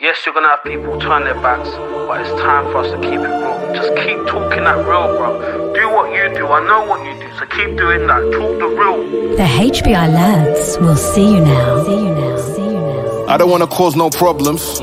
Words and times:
Yes, 0.00 0.26
you're 0.26 0.34
gonna 0.34 0.48
have 0.48 0.64
people 0.64 0.98
turn 0.98 1.22
their 1.22 1.34
backs, 1.34 1.68
but 1.70 2.20
it's 2.20 2.30
time 2.42 2.64
for 2.72 2.78
us 2.78 2.90
to 2.90 2.96
keep 2.96 3.20
it 3.20 3.28
real. 3.28 3.74
Just 3.76 3.94
keep 3.94 4.26
talking 4.26 4.64
that 4.64 4.84
real, 4.84 5.16
bro. 5.16 5.72
Do 5.72 5.88
what 5.88 6.12
you 6.12 6.34
do. 6.34 6.48
I 6.48 6.66
know 6.66 6.84
what 6.84 7.06
you 7.06 7.14
do, 7.20 7.32
so 7.38 7.46
keep 7.46 7.78
doing 7.78 8.04
that. 8.08 8.20
Talk 8.32 8.58
the 8.58 8.66
real. 8.66 9.36
The 9.36 9.44
HBI 9.44 10.12
lads 10.12 10.78
will 10.78 10.96
see 10.96 11.34
you 11.34 11.40
now. 11.42 11.84
See 11.84 11.92
you 11.92 12.12
now. 12.12 12.36
See 12.38 12.64
you 12.64 12.72
now. 12.72 13.26
I 13.26 13.36
don't 13.36 13.48
want 13.48 13.62
to 13.62 13.68
cause 13.68 13.94
no 13.94 14.10
problems. 14.10 14.80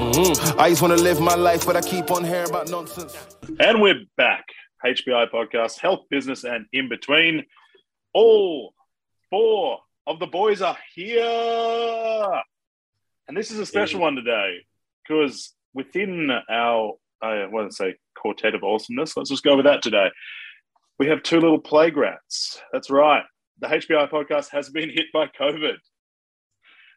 I 0.57 0.69
just 0.69 0.81
want 0.81 0.97
to 0.97 1.03
live 1.03 1.19
my 1.19 1.35
life, 1.35 1.65
but 1.65 1.75
I 1.75 1.81
keep 1.81 2.09
on 2.09 2.23
hearing 2.23 2.49
about 2.49 2.69
nonsense. 2.69 3.17
And 3.59 3.81
we're 3.81 4.05
back. 4.15 4.45
HBI 4.85 5.29
podcast, 5.29 5.77
health, 5.79 6.05
business, 6.09 6.45
and 6.45 6.67
in 6.71 6.87
between. 6.87 7.45
All 8.13 8.73
four 9.29 9.79
of 10.07 10.19
the 10.19 10.27
boys 10.27 10.61
are 10.61 10.77
here. 10.95 12.41
And 13.27 13.35
this 13.35 13.51
is 13.51 13.59
a 13.59 13.65
special 13.65 13.99
one 13.99 14.15
today 14.15 14.61
because 15.11 15.53
within 15.73 16.29
our, 16.49 16.93
I 17.21 17.45
want 17.47 17.69
to 17.69 17.75
say, 17.75 17.95
quartet 18.15 18.55
of 18.55 18.63
awesomeness, 18.63 19.17
let's 19.17 19.29
just 19.29 19.43
go 19.43 19.55
with 19.55 19.65
that 19.65 19.81
today. 19.81 20.07
We 20.99 21.07
have 21.07 21.23
two 21.23 21.39
little 21.39 21.59
playgrounds. 21.59 22.61
That's 22.71 22.89
right. 22.89 23.23
The 23.59 23.67
HBI 23.67 24.09
podcast 24.09 24.49
has 24.51 24.69
been 24.69 24.89
hit 24.89 25.05
by 25.13 25.27
COVID. 25.27 25.75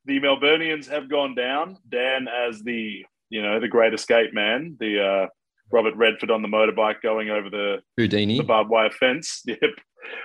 The 0.07 0.21
Melburnians 0.21 0.89
have 0.89 1.11
gone 1.11 1.35
down. 1.35 1.79
Dan 1.91 2.29
as 2.29 2.63
the, 2.63 3.05
you 3.31 3.43
know, 3.43 3.61
the 3.61 3.69
great 3.69 3.95
escape 3.95 4.35
man, 4.35 4.77
the 4.79 5.03
uh, 5.03 5.27
Robert 5.73 5.97
Redford 5.97 6.31
on 6.31 6.43
the 6.43 6.49
motorbike 6.49 7.01
going 7.03 7.31
over 7.31 7.49
the, 7.49 7.79
Houdini. 7.97 8.37
the 8.37 8.45
barbed 8.45 8.71
wire 8.71 8.91
fence. 8.91 9.43
Yep. 9.49 9.59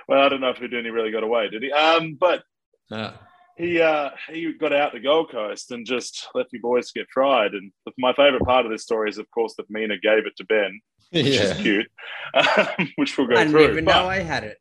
Well, 0.08 0.20
I 0.20 0.28
don't 0.28 0.42
know 0.42 0.50
if 0.50 0.58
Houdini 0.58 0.90
really 0.90 1.10
got 1.10 1.22
away, 1.22 1.48
did 1.48 1.62
he? 1.62 1.72
Um, 1.72 2.18
but 2.20 2.42
Yeah. 2.90 3.14
He 3.60 3.80
uh, 3.80 4.10
he 4.28 4.52
got 4.54 4.72
out 4.72 4.92
the 4.92 5.00
Gold 5.00 5.30
Coast 5.30 5.70
and 5.70 5.86
just 5.86 6.26
left 6.34 6.50
you 6.52 6.60
boys 6.60 6.90
to 6.90 6.98
get 7.00 7.08
fried. 7.12 7.52
And 7.52 7.70
my 7.98 8.12
favourite 8.14 8.44
part 8.44 8.64
of 8.66 8.72
this 8.72 8.82
story 8.82 9.10
is, 9.10 9.18
of 9.18 9.30
course, 9.30 9.54
that 9.56 9.66
Mina 9.70 9.98
gave 9.98 10.26
it 10.26 10.36
to 10.38 10.44
Ben, 10.46 10.80
which 11.10 11.26
is 11.26 11.50
yeah. 11.50 11.62
cute, 11.62 11.86
um, 12.34 12.88
which 12.96 13.16
we'll 13.16 13.26
go 13.26 13.34
I 13.36 13.44
didn't 13.44 13.60
even 13.60 13.84
But- 13.84 13.94
know 14.02 14.08
I 14.08 14.18
had 14.20 14.44
it. 14.44 14.58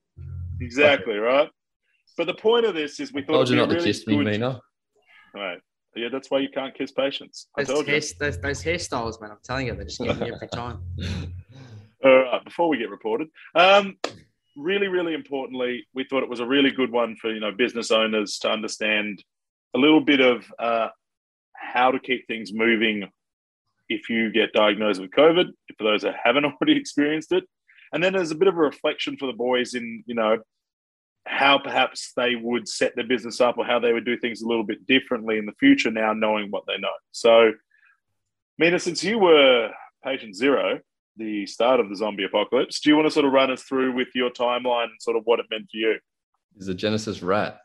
exactly 0.61 1.15
right. 1.15 1.49
But 2.17 2.27
the 2.27 2.33
point 2.33 2.65
of 2.65 2.75
this 2.75 2.99
is 2.99 3.13
we 3.13 3.21
thought 3.21 3.33
Told 3.33 3.49
you 3.49 3.55
it'd 3.55 3.69
not 3.69 3.73
be 3.73 3.75
to 3.75 3.79
really 3.79 3.93
kiss 3.93 4.05
me, 4.05 4.17
Mina. 4.17 4.59
Right. 5.33 5.59
Yeah, 5.95 6.09
that's 6.11 6.29
why 6.29 6.39
you 6.39 6.49
can't 6.53 6.75
kiss 6.77 6.91
patients. 6.91 7.47
I 7.57 7.63
Those, 7.63 7.73
told 7.75 7.87
you. 7.87 7.93
hair, 7.93 8.01
those, 8.19 8.37
those 8.39 8.63
hairstyles, 8.63 9.21
man, 9.21 9.31
I'm 9.31 9.37
telling 9.43 9.67
you, 9.67 9.75
they 9.75 9.85
just 9.85 9.99
get 9.99 10.19
me 10.19 10.31
every 10.33 10.47
time. 10.53 10.81
All 12.03 12.23
right, 12.23 12.43
before 12.45 12.69
we 12.69 12.77
get 12.77 12.89
reported, 12.89 13.27
um, 13.55 13.97
really, 14.55 14.87
really 14.87 15.13
importantly, 15.13 15.85
we 15.93 16.03
thought 16.03 16.23
it 16.23 16.29
was 16.29 16.39
a 16.39 16.45
really 16.45 16.71
good 16.71 16.91
one 16.91 17.15
for 17.15 17.31
you 17.31 17.39
know 17.39 17.51
business 17.51 17.91
owners 17.91 18.39
to 18.39 18.49
understand 18.49 19.23
a 19.75 19.79
little 19.79 20.01
bit 20.01 20.19
of 20.19 20.45
uh, 20.59 20.89
how 21.53 21.91
to 21.91 21.99
keep 21.99 22.27
things 22.27 22.53
moving 22.53 23.09
if 23.87 24.09
you 24.09 24.31
get 24.31 24.53
diagnosed 24.53 25.01
with 25.01 25.11
COVID. 25.11 25.47
For 25.77 25.83
those 25.83 26.01
that 26.03 26.15
haven't 26.21 26.45
already 26.61 26.77
experienced 26.77 27.31
it, 27.31 27.43
and 27.93 28.03
then 28.03 28.13
there's 28.13 28.31
a 28.31 28.35
bit 28.35 28.47
of 28.47 28.55
a 28.55 28.61
reflection 28.61 29.17
for 29.17 29.25
the 29.25 29.33
boys 29.33 29.73
in 29.73 30.03
you 30.05 30.15
know 30.15 30.37
how 31.25 31.59
perhaps 31.59 32.11
they 32.15 32.35
would 32.35 32.67
set 32.67 32.95
their 32.95 33.05
business 33.05 33.39
up 33.39 33.57
or 33.57 33.65
how 33.65 33.77
they 33.77 33.93
would 33.93 34.05
do 34.05 34.17
things 34.17 34.41
a 34.41 34.47
little 34.47 34.63
bit 34.63 34.87
differently 34.87 35.37
in 35.37 35.45
the 35.45 35.53
future 35.59 35.91
now 35.91 36.11
knowing 36.11 36.49
what 36.49 36.63
they 36.65 36.77
know. 36.77 36.89
So, 37.11 37.51
Mina, 38.57 38.79
since 38.79 39.03
you 39.03 39.19
were 39.19 39.69
patient 40.03 40.35
zero, 40.35 40.79
the 41.19 41.45
start 41.45 41.79
of 41.79 41.89
the 41.89 41.95
zombie 41.95 42.23
apocalypse, 42.23 42.79
do 42.79 42.89
you 42.89 42.95
want 42.95 43.05
to 43.05 43.11
sort 43.11 43.25
of 43.25 43.31
run 43.31 43.51
us 43.51 43.61
through 43.61 43.93
with 43.93 44.07
your 44.15 44.31
timeline 44.31 44.85
and 44.85 45.01
sort 45.01 45.17
of 45.17 45.23
what 45.25 45.39
it 45.39 45.45
meant 45.51 45.65
for 45.69 45.77
you? 45.77 45.99
He's 46.55 46.67
a 46.67 46.73
Genesis 46.73 47.21
rat. 47.21 47.59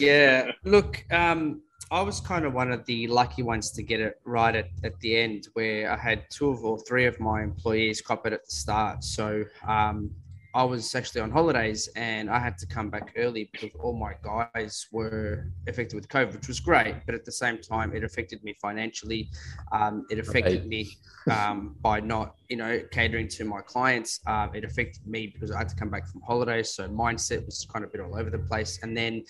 Yeah, 0.00 0.50
look, 0.64 1.04
um, 1.12 1.62
I 1.90 2.02
was 2.02 2.20
kind 2.20 2.44
of 2.44 2.52
one 2.52 2.72
of 2.72 2.84
the 2.86 3.06
lucky 3.06 3.42
ones 3.42 3.70
to 3.72 3.82
get 3.82 4.00
it 4.00 4.14
right 4.24 4.56
at, 4.56 4.68
at 4.82 4.98
the 5.00 5.16
end, 5.16 5.48
where 5.52 5.92
I 5.92 5.96
had 5.96 6.24
two 6.30 6.48
of 6.48 6.64
or 6.64 6.78
three 6.80 7.06
of 7.06 7.20
my 7.20 7.42
employees 7.42 8.00
cop 8.00 8.26
it 8.26 8.32
at 8.32 8.44
the 8.44 8.50
start. 8.50 9.04
So 9.04 9.44
um, 9.68 10.10
I 10.56 10.64
was 10.64 10.94
actually 10.94 11.20
on 11.20 11.30
holidays 11.30 11.86
and 11.96 12.30
I 12.30 12.38
had 12.38 12.56
to 12.58 12.66
come 12.66 12.88
back 12.88 13.12
early 13.18 13.50
because 13.52 13.68
all 13.78 13.92
my 13.92 14.14
guys 14.22 14.86
were 14.90 15.48
affected 15.68 15.94
with 15.96 16.08
COVID, 16.08 16.32
which 16.32 16.48
was 16.48 16.60
great. 16.60 16.94
But 17.04 17.14
at 17.14 17.26
the 17.26 17.32
same 17.32 17.58
time, 17.58 17.94
it 17.94 18.02
affected 18.02 18.42
me 18.42 18.54
financially. 18.62 19.28
Um, 19.70 20.06
it 20.08 20.18
affected 20.18 20.60
Right. 20.60 20.66
me 20.66 20.96
um, 21.30 21.76
by 21.82 22.00
not, 22.00 22.36
you 22.48 22.56
know, 22.56 22.80
catering 22.90 23.28
to 23.36 23.44
my 23.44 23.60
clients. 23.60 24.20
Um, 24.26 24.54
it 24.54 24.64
affected 24.64 25.06
me 25.06 25.26
because 25.26 25.50
I 25.50 25.58
had 25.58 25.68
to 25.68 25.76
come 25.76 25.90
back 25.90 26.08
from 26.08 26.22
holidays. 26.22 26.70
So 26.70 26.88
mindset 26.88 27.44
was 27.44 27.66
kind 27.70 27.84
of 27.84 27.90
a 27.90 27.92
bit 27.92 28.00
all 28.00 28.16
over 28.18 28.30
the 28.30 28.38
place. 28.38 28.78
And 28.82 28.96
then 28.96 29.24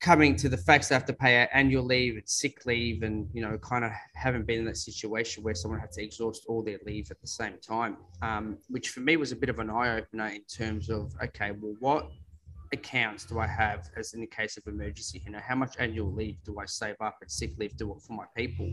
coming 0.00 0.36
to 0.36 0.48
the 0.48 0.56
facts, 0.56 0.90
I 0.90 0.94
have 0.94 1.04
to 1.06 1.12
pay 1.12 1.46
annual 1.52 1.84
leave 1.84 2.14
and 2.14 2.28
sick 2.28 2.66
leave, 2.66 3.02
and 3.02 3.28
you 3.32 3.42
know, 3.42 3.58
kind 3.58 3.84
of 3.84 3.90
haven't 4.14 4.46
been 4.46 4.60
in 4.60 4.64
that 4.66 4.76
situation 4.76 5.42
where 5.42 5.54
someone 5.54 5.80
had 5.80 5.92
to 5.92 6.02
exhaust 6.02 6.44
all 6.46 6.62
their 6.62 6.78
leave 6.86 7.10
at 7.10 7.20
the 7.20 7.26
same 7.26 7.58
time, 7.60 7.96
um, 8.22 8.58
which 8.68 8.90
for 8.90 9.00
me 9.00 9.16
was 9.16 9.32
a 9.32 9.36
bit 9.36 9.48
of 9.48 9.58
an 9.58 9.70
eye 9.70 9.96
opener 9.96 10.28
in 10.28 10.42
terms 10.42 10.88
of 10.88 11.12
okay, 11.22 11.52
well, 11.52 11.74
what 11.80 12.10
accounts 12.72 13.24
do 13.24 13.38
I 13.38 13.46
have 13.46 13.88
as 13.96 14.14
in 14.14 14.20
the 14.20 14.26
case 14.26 14.56
of 14.56 14.66
emergency? 14.66 15.22
You 15.24 15.32
know, 15.32 15.40
how 15.46 15.54
much 15.54 15.76
annual 15.78 16.12
leave 16.12 16.36
do 16.44 16.58
I 16.58 16.66
save 16.66 16.96
up 17.00 17.18
and 17.20 17.30
sick 17.30 17.52
leave 17.58 17.76
do 17.76 17.96
for 18.06 18.12
my 18.12 18.24
people? 18.36 18.72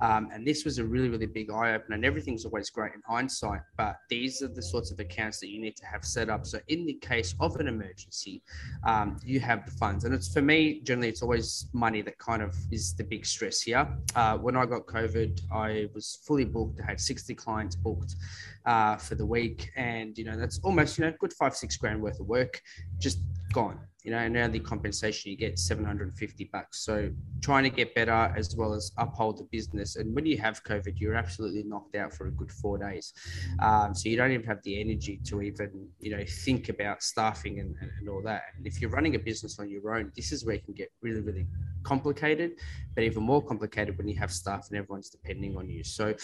Um, 0.00 0.28
and 0.32 0.46
this 0.46 0.64
was 0.64 0.78
a 0.78 0.84
really, 0.84 1.08
really 1.08 1.26
big 1.26 1.50
eye 1.50 1.74
opener. 1.74 1.94
And 1.94 2.04
everything's 2.04 2.44
always 2.44 2.70
great 2.70 2.94
in 2.94 3.02
hindsight, 3.06 3.60
but 3.76 3.96
these 4.08 4.42
are 4.42 4.48
the 4.48 4.62
sorts 4.62 4.90
of 4.90 5.00
accounts 5.00 5.40
that 5.40 5.48
you 5.48 5.60
need 5.60 5.76
to 5.76 5.86
have 5.86 6.04
set 6.04 6.28
up. 6.28 6.46
So 6.46 6.58
in 6.68 6.86
the 6.86 6.94
case 6.94 7.34
of 7.40 7.56
an 7.56 7.68
emergency, 7.68 8.42
um, 8.86 9.18
you 9.24 9.40
have 9.40 9.64
the 9.64 9.72
funds. 9.72 10.04
And 10.04 10.14
it's 10.14 10.32
for 10.32 10.42
me, 10.42 10.80
generally, 10.80 11.08
it's 11.08 11.22
always 11.22 11.66
money 11.72 12.02
that 12.02 12.18
kind 12.18 12.42
of 12.42 12.54
is 12.70 12.94
the 12.94 13.04
big 13.04 13.26
stress 13.26 13.60
here. 13.60 13.86
Uh, 14.14 14.36
when 14.38 14.56
I 14.56 14.66
got 14.66 14.86
COVID, 14.86 15.40
I 15.52 15.88
was 15.94 16.18
fully 16.24 16.44
booked. 16.44 16.80
I 16.80 16.86
had 16.86 17.00
60 17.00 17.34
clients 17.34 17.76
booked 17.76 18.16
uh, 18.66 18.96
for 18.96 19.14
the 19.14 19.24
week. 19.24 19.70
And, 19.76 20.16
you 20.18 20.24
know, 20.24 20.36
that's 20.36 20.58
almost, 20.62 20.98
you 20.98 21.04
know, 21.04 21.12
good 21.18 21.32
five, 21.32 21.56
six 21.56 21.76
grand 21.76 22.02
worth 22.02 22.20
of 22.20 22.26
work 22.26 22.60
just 22.98 23.20
gone. 23.52 23.78
You 24.02 24.12
know, 24.12 24.18
and 24.18 24.34
now 24.34 24.46
the 24.46 24.60
compensation 24.60 25.32
you 25.32 25.36
get 25.36 25.58
750 25.58 26.50
bucks. 26.52 26.84
So 26.84 27.10
trying 27.42 27.64
to 27.64 27.70
get 27.70 27.92
better 27.92 28.32
as 28.36 28.54
well 28.54 28.72
as 28.72 28.92
uphold 28.98 29.38
the 29.38 29.48
business. 29.50 29.96
And 29.96 30.14
when 30.14 30.24
you 30.24 30.38
have 30.38 30.62
COVID, 30.62 31.00
you're 31.00 31.16
absolutely 31.16 31.64
knocked 31.64 31.96
out 31.96 32.12
for 32.12 32.28
a 32.28 32.30
good 32.30 32.52
four 32.52 32.78
days. 32.78 33.12
Um, 33.58 33.96
so 33.96 34.08
you 34.08 34.16
don't 34.16 34.30
even 34.30 34.46
have 34.46 34.62
the 34.62 34.80
energy 34.80 35.18
to 35.24 35.42
even, 35.42 35.88
you 35.98 36.16
know, 36.16 36.22
think 36.44 36.68
about 36.68 37.02
staffing 37.02 37.58
and, 37.58 37.74
and, 37.80 37.90
and 37.98 38.08
all 38.08 38.22
that. 38.22 38.42
And 38.56 38.64
if 38.64 38.80
you're 38.80 38.90
running 38.90 39.16
a 39.16 39.18
business 39.18 39.58
on 39.58 39.68
your 39.68 39.96
own, 39.96 40.12
this 40.14 40.30
is 40.30 40.44
where 40.44 40.54
it 40.54 40.64
can 40.64 40.74
get 40.74 40.92
really, 41.02 41.20
really 41.20 41.48
complicated, 41.82 42.52
but 42.94 43.02
even 43.02 43.24
more 43.24 43.42
complicated 43.42 43.98
when 43.98 44.06
you 44.06 44.16
have 44.16 44.30
staff 44.30 44.68
and 44.68 44.78
everyone's 44.78 45.10
depending 45.10 45.56
on 45.56 45.68
you. 45.68 45.82
So 45.82 46.14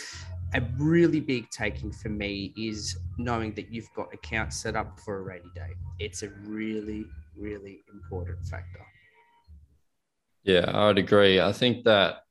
a 0.54 0.60
really 0.78 1.20
big 1.20 1.48
taking 1.50 1.92
for 1.92 2.08
me 2.08 2.52
is 2.56 2.98
knowing 3.18 3.54
that 3.54 3.72
you've 3.72 3.92
got 3.94 4.12
accounts 4.12 4.56
set 4.56 4.76
up 4.76 5.00
for 5.00 5.18
a 5.18 5.22
rainy 5.22 5.50
day. 5.54 5.70
It's 5.98 6.22
a 6.22 6.28
really, 6.44 7.06
really 7.36 7.80
important 7.92 8.44
factor. 8.46 8.80
Yeah, 10.44 10.70
I 10.72 10.88
would 10.88 10.98
agree. 10.98 11.40
I 11.40 11.52
think 11.52 11.84
that 11.84 12.24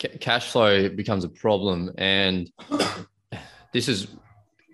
ca- 0.00 0.18
cash 0.20 0.50
flow 0.50 0.88
becomes 0.88 1.24
a 1.24 1.28
problem, 1.28 1.92
and 1.96 2.50
this 3.72 3.88
is 3.88 4.08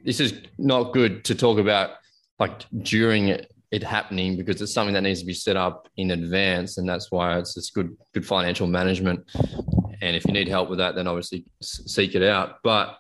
this 0.04 0.18
is 0.18 0.34
not 0.58 0.92
good 0.92 1.24
to 1.26 1.34
talk 1.34 1.58
about 1.58 1.90
like 2.38 2.64
during 2.80 3.28
it, 3.28 3.52
it 3.70 3.82
happening 3.84 4.36
because 4.36 4.60
it's 4.60 4.72
something 4.72 4.94
that 4.94 5.02
needs 5.02 5.20
to 5.20 5.26
be 5.26 5.34
set 5.34 5.56
up 5.56 5.88
in 5.96 6.10
advance, 6.12 6.78
and 6.78 6.88
that's 6.88 7.12
why 7.12 7.38
it's 7.38 7.54
just 7.54 7.74
good 7.74 7.94
good 8.14 8.26
financial 8.26 8.66
management. 8.66 9.20
And 10.02 10.16
if 10.16 10.26
you 10.26 10.32
need 10.32 10.48
help 10.48 10.68
with 10.68 10.80
that, 10.80 10.96
then 10.96 11.06
obviously 11.06 11.44
seek 11.62 12.16
it 12.16 12.24
out. 12.24 12.56
But 12.64 12.98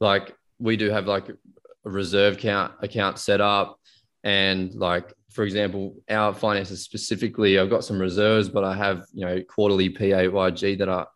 like 0.00 0.34
we 0.58 0.76
do 0.76 0.88
have 0.88 1.06
like 1.06 1.28
a 1.28 1.90
reserve 1.90 2.34
account 2.34 2.72
account 2.80 3.18
set 3.18 3.40
up, 3.40 3.78
and 4.22 4.72
like 4.74 5.12
for 5.32 5.42
example, 5.44 5.96
our 6.08 6.32
finances 6.32 6.82
specifically, 6.82 7.58
I've 7.58 7.70
got 7.70 7.84
some 7.84 7.98
reserves, 7.98 8.48
but 8.48 8.62
I 8.62 8.74
have 8.76 9.04
you 9.12 9.26
know 9.26 9.42
quarterly 9.42 9.90
PAYG 9.90 10.78
that 10.78 10.88
I 10.88 11.06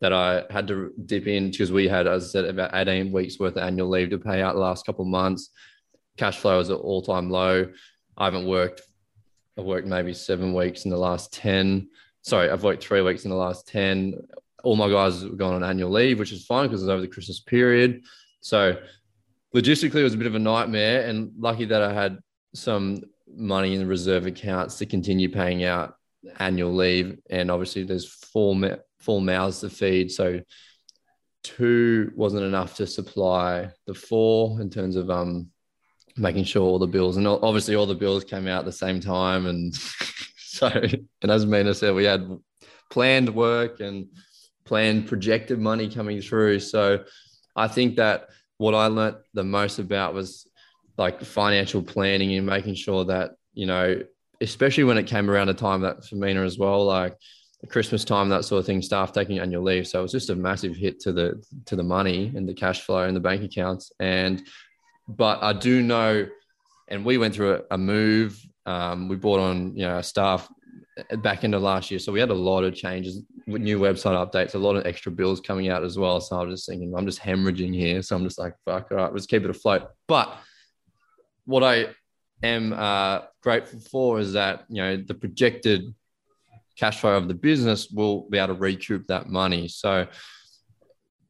that 0.00 0.14
I 0.14 0.44
had 0.50 0.66
to 0.68 0.92
dip 1.04 1.26
in 1.26 1.50
because 1.50 1.70
we 1.70 1.86
had, 1.86 2.06
as 2.06 2.24
I 2.24 2.28
said, 2.28 2.44
about 2.46 2.70
18 2.74 3.12
weeks 3.12 3.38
worth 3.38 3.56
of 3.56 3.62
annual 3.62 3.88
leave 3.88 4.10
to 4.10 4.18
pay 4.18 4.42
out 4.42 4.54
the 4.54 4.60
last 4.60 4.86
couple 4.86 5.02
of 5.02 5.08
months. 5.08 5.50
Cash 6.16 6.38
flow 6.38 6.58
is 6.60 6.70
at 6.70 6.78
all 6.78 7.02
time 7.02 7.30
low. 7.30 7.70
I 8.16 8.24
haven't 8.24 8.46
worked. 8.46 8.80
I've 9.58 9.64
worked 9.64 9.86
maybe 9.86 10.14
seven 10.14 10.52
weeks 10.52 10.84
in 10.84 10.90
the 10.90 10.96
last 10.96 11.32
10. 11.32 11.88
Sorry, 12.22 12.50
I've 12.50 12.64
worked 12.64 12.82
three 12.82 13.02
weeks 13.02 13.24
in 13.24 13.30
the 13.30 13.36
last 13.36 13.68
10. 13.68 14.14
All 14.64 14.76
my 14.76 14.88
guys 14.88 15.24
were 15.24 15.36
going 15.36 15.54
on 15.54 15.62
annual 15.62 15.90
leave, 15.90 16.18
which 16.18 16.32
is 16.32 16.44
fine 16.44 16.66
because 16.66 16.82
it's 16.82 16.90
over 16.90 17.00
the 17.00 17.08
Christmas 17.08 17.40
period. 17.40 18.02
So 18.40 18.76
logistically, 19.54 20.00
it 20.00 20.04
was 20.04 20.14
a 20.14 20.18
bit 20.18 20.26
of 20.26 20.34
a 20.34 20.40
nightmare. 20.40 21.06
And 21.06 21.32
lucky 21.38 21.66
that 21.66 21.82
I 21.82 21.92
had 21.92 22.18
some 22.54 23.02
money 23.28 23.74
in 23.74 23.80
the 23.80 23.86
reserve 23.86 24.26
accounts 24.26 24.78
to 24.78 24.86
continue 24.86 25.28
paying 25.28 25.64
out 25.64 25.94
annual 26.38 26.74
leave. 26.74 27.18
And 27.30 27.50
obviously, 27.50 27.84
there's 27.84 28.06
four 28.06 28.78
four 28.98 29.20
mouths 29.20 29.60
to 29.60 29.70
feed, 29.70 30.10
so 30.10 30.40
two 31.44 32.10
wasn't 32.16 32.42
enough 32.42 32.74
to 32.76 32.86
supply 32.86 33.70
the 33.86 33.94
four 33.94 34.60
in 34.60 34.70
terms 34.70 34.96
of 34.96 35.10
um 35.10 35.48
making 36.16 36.44
sure 36.44 36.62
all 36.62 36.78
the 36.78 36.86
bills 36.86 37.16
and 37.16 37.26
obviously 37.26 37.74
all 37.74 37.86
the 37.86 37.94
bills 37.94 38.24
came 38.24 38.48
out 38.48 38.60
at 38.60 38.64
the 38.64 38.72
same 38.72 38.98
time 38.98 39.46
and 39.46 39.74
so 40.38 40.68
and 41.22 41.30
as 41.30 41.44
Mina 41.44 41.74
said 41.74 41.94
we 41.94 42.04
had 42.04 42.26
planned 42.90 43.34
work 43.34 43.80
and 43.80 44.06
planned 44.64 45.06
projected 45.06 45.58
money 45.58 45.88
coming 45.88 46.20
through. 46.20 46.60
So 46.60 47.04
I 47.56 47.68
think 47.68 47.96
that 47.96 48.28
what 48.58 48.74
I 48.74 48.86
learned 48.86 49.16
the 49.34 49.44
most 49.44 49.78
about 49.78 50.14
was 50.14 50.46
like 50.96 51.22
financial 51.22 51.82
planning 51.82 52.34
and 52.34 52.46
making 52.46 52.74
sure 52.74 53.04
that, 53.06 53.32
you 53.52 53.66
know, 53.66 54.00
especially 54.40 54.84
when 54.84 54.98
it 54.98 55.06
came 55.06 55.30
around 55.30 55.48
a 55.48 55.54
time 55.54 55.82
that 55.82 56.04
for 56.04 56.16
Mina 56.16 56.42
as 56.42 56.58
well, 56.58 56.84
like 56.84 57.16
Christmas 57.68 58.04
time, 58.04 58.28
that 58.28 58.44
sort 58.44 58.60
of 58.60 58.66
thing, 58.66 58.82
staff 58.82 59.12
taking 59.12 59.38
annual 59.38 59.62
leave. 59.62 59.86
So 59.86 60.00
it 60.00 60.02
was 60.02 60.12
just 60.12 60.30
a 60.30 60.36
massive 60.36 60.76
hit 60.76 61.00
to 61.00 61.12
the 61.12 61.42
to 61.66 61.76
the 61.76 61.82
money 61.82 62.32
and 62.34 62.48
the 62.48 62.54
cash 62.54 62.82
flow 62.82 63.04
and 63.04 63.16
the 63.16 63.20
bank 63.20 63.42
accounts. 63.42 63.92
And 64.00 64.46
but 65.08 65.42
I 65.42 65.52
do 65.52 65.82
know, 65.82 66.26
and 66.88 67.04
we 67.04 67.18
went 67.18 67.34
through 67.34 67.54
a, 67.54 67.74
a 67.74 67.78
move. 67.78 68.40
Um, 68.66 69.08
we 69.08 69.16
brought 69.16 69.40
on 69.40 69.76
you 69.76 69.86
know 69.86 70.00
staff 70.00 70.48
back 71.22 71.44
into 71.44 71.58
last 71.58 71.90
year, 71.90 71.98
so 71.98 72.12
we 72.12 72.20
had 72.20 72.30
a 72.30 72.34
lot 72.34 72.64
of 72.64 72.74
changes, 72.74 73.22
new 73.46 73.78
website 73.78 74.14
updates, 74.14 74.54
a 74.54 74.58
lot 74.58 74.76
of 74.76 74.86
extra 74.86 75.12
bills 75.12 75.40
coming 75.40 75.68
out 75.68 75.84
as 75.84 75.98
well. 75.98 76.20
So 76.20 76.38
I 76.38 76.44
was 76.44 76.60
just 76.60 76.68
thinking, 76.68 76.94
I'm 76.96 77.06
just 77.06 77.20
hemorrhaging 77.20 77.74
here. 77.74 78.02
So 78.02 78.16
I'm 78.16 78.24
just 78.24 78.38
like, 78.38 78.54
fuck, 78.64 78.90
all 78.90 78.98
right, 78.98 79.12
let's 79.12 79.26
keep 79.26 79.44
it 79.44 79.50
afloat. 79.50 79.88
But 80.08 80.36
what 81.44 81.62
I 81.62 81.88
am 82.42 82.72
uh, 82.72 83.20
grateful 83.42 83.80
for 83.80 84.18
is 84.18 84.32
that 84.32 84.64
you 84.68 84.82
know 84.82 84.96
the 84.96 85.14
projected 85.14 85.94
cash 86.76 87.00
flow 87.00 87.16
of 87.16 87.28
the 87.28 87.34
business 87.34 87.90
will 87.90 88.28
be 88.30 88.38
able 88.38 88.54
to 88.54 88.60
recoup 88.60 89.06
that 89.06 89.28
money. 89.28 89.68
So 89.68 90.06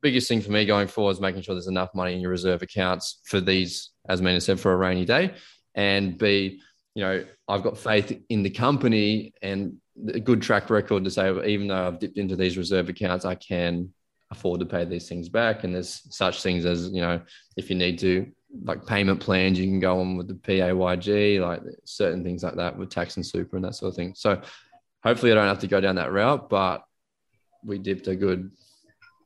biggest 0.00 0.28
thing 0.28 0.40
for 0.40 0.50
me 0.50 0.66
going 0.66 0.86
forward 0.86 1.12
is 1.12 1.20
making 1.20 1.42
sure 1.42 1.54
there's 1.54 1.66
enough 1.66 1.94
money 1.94 2.14
in 2.14 2.20
your 2.20 2.30
reserve 2.30 2.62
accounts 2.62 3.20
for 3.24 3.40
these, 3.40 3.90
as 4.08 4.20
Mina 4.20 4.40
said, 4.40 4.60
for 4.60 4.72
a 4.72 4.76
rainy 4.76 5.04
day, 5.04 5.34
and 5.74 6.18
be 6.18 6.60
you 6.94 7.04
know 7.04 7.24
I've 7.48 7.62
got 7.62 7.78
faith 7.78 8.16
in 8.28 8.42
the 8.42 8.50
company 8.50 9.32
and 9.42 9.76
a 10.08 10.20
good 10.20 10.42
track 10.42 10.70
record 10.70 11.04
to 11.04 11.10
say 11.10 11.30
even 11.46 11.68
though 11.68 11.86
I've 11.86 11.98
dipped 11.98 12.18
into 12.18 12.36
these 12.36 12.58
reserve 12.58 12.88
accounts, 12.88 13.24
I 13.24 13.34
can 13.34 13.92
afford 14.30 14.60
to 14.60 14.66
pay 14.66 14.84
these 14.84 15.08
things 15.08 15.28
back. 15.28 15.64
And 15.64 15.74
there's 15.74 16.02
such 16.10 16.42
things 16.42 16.64
as 16.64 16.88
you 16.90 17.00
know 17.00 17.20
if 17.56 17.70
you 17.70 17.76
need 17.76 17.98
to 18.00 18.30
like 18.62 18.86
payment 18.86 19.20
plans 19.20 19.58
you 19.58 19.66
can 19.66 19.80
go 19.80 20.00
on 20.00 20.16
with 20.16 20.28
the 20.28 20.34
PAYG, 20.34 21.40
like 21.40 21.60
certain 21.84 22.22
things 22.22 22.42
like 22.42 22.54
that 22.54 22.76
with 22.76 22.90
tax 22.90 23.16
and 23.16 23.26
super 23.26 23.56
and 23.56 23.64
that 23.64 23.74
sort 23.74 23.90
of 23.90 23.96
thing. 23.96 24.14
So 24.14 24.40
hopefully 25.02 25.32
I 25.32 25.34
don't 25.34 25.48
have 25.48 25.58
to 25.60 25.66
go 25.66 25.80
down 25.80 25.96
that 25.96 26.12
route, 26.12 26.48
but 26.48 26.84
we 27.64 27.78
dipped 27.78 28.06
a 28.08 28.14
good 28.14 28.50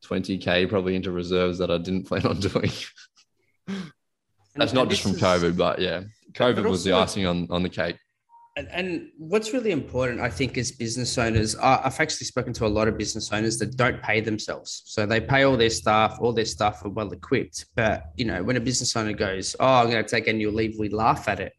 20k 0.05 0.69
probably 0.69 0.95
into 0.95 1.11
reserves 1.11 1.59
that 1.59 1.71
I 1.71 1.79
didn't 1.79 2.05
plan 2.05 2.27
on 2.27 2.41
doing. 2.41 2.71
That's 4.55 4.73
not 4.73 4.89
just 4.89 5.03
from 5.03 5.13
is, 5.13 5.21
COVID, 5.21 5.57
but 5.57 5.79
yeah, 5.79 6.03
COVID 6.33 6.69
was 6.69 6.85
the 6.85 6.93
icing 6.93 7.27
on, 7.27 7.49
on 7.51 7.63
the 7.63 7.69
cake. 7.69 7.99
And, 8.59 8.69
and 8.73 9.09
what's 9.19 9.53
really 9.53 9.71
important, 9.71 10.21
I 10.21 10.29
think, 10.29 10.59
as 10.59 10.73
business 10.73 11.17
owners, 11.17 11.55
I've 11.55 12.01
actually 12.01 12.27
spoken 12.27 12.53
to 12.55 12.67
a 12.67 12.69
lot 12.69 12.89
of 12.89 12.99
business 12.99 13.33
owners 13.33 13.57
that 13.59 13.77
don't 13.77 14.03
pay 14.03 14.21
themselves. 14.21 14.83
So 14.85 15.07
they 15.07 15.21
pay 15.21 15.45
all 15.45 15.57
their 15.57 15.71
staff, 15.71 16.19
all 16.21 16.33
their 16.33 16.45
staff 16.45 16.85
are 16.85 16.89
well 16.89 17.13
equipped. 17.13 17.67
But, 17.77 18.07
you 18.17 18.25
know, 18.25 18.43
when 18.43 18.57
a 18.57 18.61
business 18.61 18.97
owner 18.97 19.13
goes, 19.13 19.55
Oh, 19.61 19.65
I'm 19.65 19.91
going 19.91 20.03
to 20.05 20.11
take 20.11 20.27
annual 20.27 20.53
leave, 20.53 20.77
we 20.77 20.89
laugh 20.89 21.29
at 21.29 21.39
it. 21.39 21.53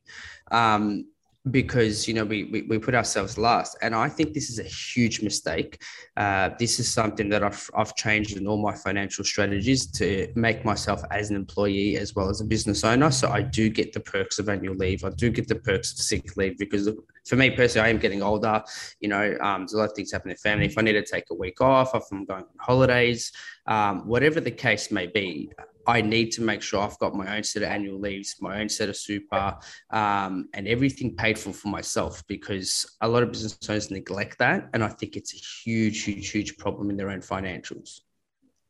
Um, 0.51 1.05
because 1.51 2.07
you 2.07 2.13
know 2.13 2.25
we, 2.25 2.45
we, 2.45 2.61
we 2.63 2.79
put 2.79 2.95
ourselves 2.95 3.37
last. 3.37 3.77
And 3.81 3.95
i 3.95 4.09
think 4.09 4.33
this 4.33 4.49
is 4.49 4.59
a 4.59 4.63
huge 4.63 5.21
mistake. 5.21 5.81
Uh, 6.17 6.49
this 6.59 6.79
is 6.79 6.91
something 6.91 7.29
that 7.29 7.43
I've, 7.43 7.69
I've 7.75 7.95
changed 7.95 8.37
in 8.37 8.47
all 8.47 8.61
my 8.61 8.75
financial 8.75 9.23
strategies 9.23 9.87
to 9.93 10.31
make 10.35 10.65
myself 10.65 11.01
as 11.11 11.29
an 11.29 11.35
employee 11.35 11.97
as 11.97 12.15
well 12.15 12.29
as 12.29 12.41
a 12.41 12.45
business 12.45 12.83
owner. 12.83 13.11
So 13.11 13.29
i 13.29 13.41
do 13.41 13.69
get 13.69 13.93
the 13.93 13.99
perks 13.99 14.39
of 14.39 14.49
annual 14.49 14.75
leave. 14.75 15.03
I 15.03 15.09
do 15.09 15.29
get 15.29 15.47
the 15.47 15.55
perks 15.55 15.91
of 15.93 15.99
sick 15.99 16.37
leave 16.37 16.57
because 16.57 16.89
for 17.27 17.35
me 17.35 17.49
personally 17.51 17.87
i 17.87 17.89
am 17.89 17.99
getting 17.99 18.21
older. 18.21 18.63
You 18.99 19.09
know 19.09 19.37
um, 19.41 19.61
there's 19.61 19.73
a 19.73 19.77
lot 19.77 19.89
of 19.89 19.95
things 19.95 20.11
happening 20.11 20.31
in 20.31 20.37
family. 20.37 20.65
If 20.65 20.77
i 20.77 20.81
need 20.81 20.93
to 20.93 21.05
take 21.05 21.25
a 21.31 21.35
week 21.35 21.61
off 21.61 21.95
if 21.95 22.03
i'm 22.11 22.25
going 22.25 22.43
on 22.43 22.47
holidays 22.59 23.31
um, 23.65 24.07
whatever 24.07 24.39
the 24.39 24.51
case 24.51 24.91
may 24.91 25.07
be 25.07 25.51
I 25.87 26.01
need 26.01 26.31
to 26.33 26.41
make 26.41 26.61
sure 26.61 26.81
I've 26.81 26.99
got 26.99 27.15
my 27.15 27.37
own 27.37 27.43
set 27.43 27.63
of 27.63 27.69
annual 27.69 27.99
leaves, 27.99 28.35
my 28.39 28.61
own 28.61 28.69
set 28.69 28.89
of 28.89 28.95
super, 28.95 29.57
um, 29.89 30.49
and 30.53 30.67
everything 30.67 31.15
paid 31.15 31.37
for 31.39 31.51
for 31.51 31.69
myself 31.69 32.25
because 32.27 32.97
a 33.01 33.07
lot 33.07 33.23
of 33.23 33.31
business 33.31 33.57
owners 33.69 33.91
neglect 33.91 34.39
that. 34.39 34.69
And 34.73 34.83
I 34.83 34.89
think 34.89 35.15
it's 35.15 35.33
a 35.33 35.37
huge, 35.37 36.03
huge, 36.03 36.29
huge 36.29 36.57
problem 36.57 36.89
in 36.89 36.97
their 36.97 37.09
own 37.09 37.21
financials. 37.21 38.01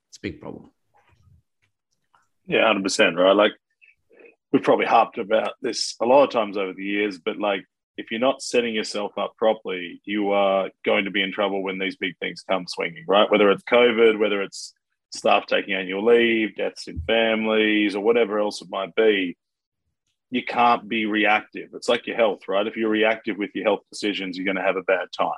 It's 0.10 0.18
a 0.18 0.22
big 0.22 0.40
problem. 0.40 0.72
Yeah, 2.46 2.74
100%, 2.74 3.16
right? 3.16 3.36
Like 3.36 3.52
we've 4.52 4.64
probably 4.64 4.88
harped 4.88 5.18
about 5.18 5.54
this 5.62 5.96
a 6.02 6.06
lot 6.06 6.24
of 6.24 6.32
times 6.32 6.58
over 6.58 6.74
the 6.74 6.84
years, 6.84 7.20
but 7.20 7.38
like 7.38 7.64
if 7.98 8.12
you're 8.12 8.20
not 8.20 8.42
setting 8.42 8.74
yourself 8.74 9.12
up 9.18 9.36
properly, 9.38 10.02
you 10.06 10.32
are 10.32 10.70
going 10.86 11.06
to 11.06 11.12
be 11.12 11.22
in 11.22 11.32
trouble 11.34 11.62
when 11.62 11.78
these 11.78 11.98
big 11.98 12.18
things 12.20 12.44
come 12.50 12.66
swinging, 12.66 13.04
right? 13.08 13.30
Whether 13.30 13.52
it's 13.52 13.64
COVID, 13.64 14.18
whether 14.18 14.42
it's 14.42 14.74
staff 15.12 15.46
taking 15.48 15.74
annual 15.74 16.06
leave, 16.06 16.56
deaths 16.56 16.88
in 16.88 17.02
families, 17.02 17.96
or 17.96 18.04
whatever 18.04 18.40
else 18.40 18.62
it 18.62 18.70
might 18.70 18.96
be, 18.96 19.38
you 20.32 20.44
can't 20.44 20.88
be 20.88 21.06
reactive. 21.06 21.70
It's 21.74 21.90
like 21.90 22.06
your 22.06 22.16
health, 22.16 22.42
right? 22.48 22.68
If 22.68 22.78
you're 22.78 22.90
reactive 22.90 23.38
with 23.38 23.52
your 23.56 23.66
health 23.66 23.82
decisions, 23.92 24.38
you're 24.38 24.46
going 24.46 24.58
to 24.58 24.64
have 24.64 24.76
a 24.76 24.84
bad 24.84 25.08
time. 25.18 25.32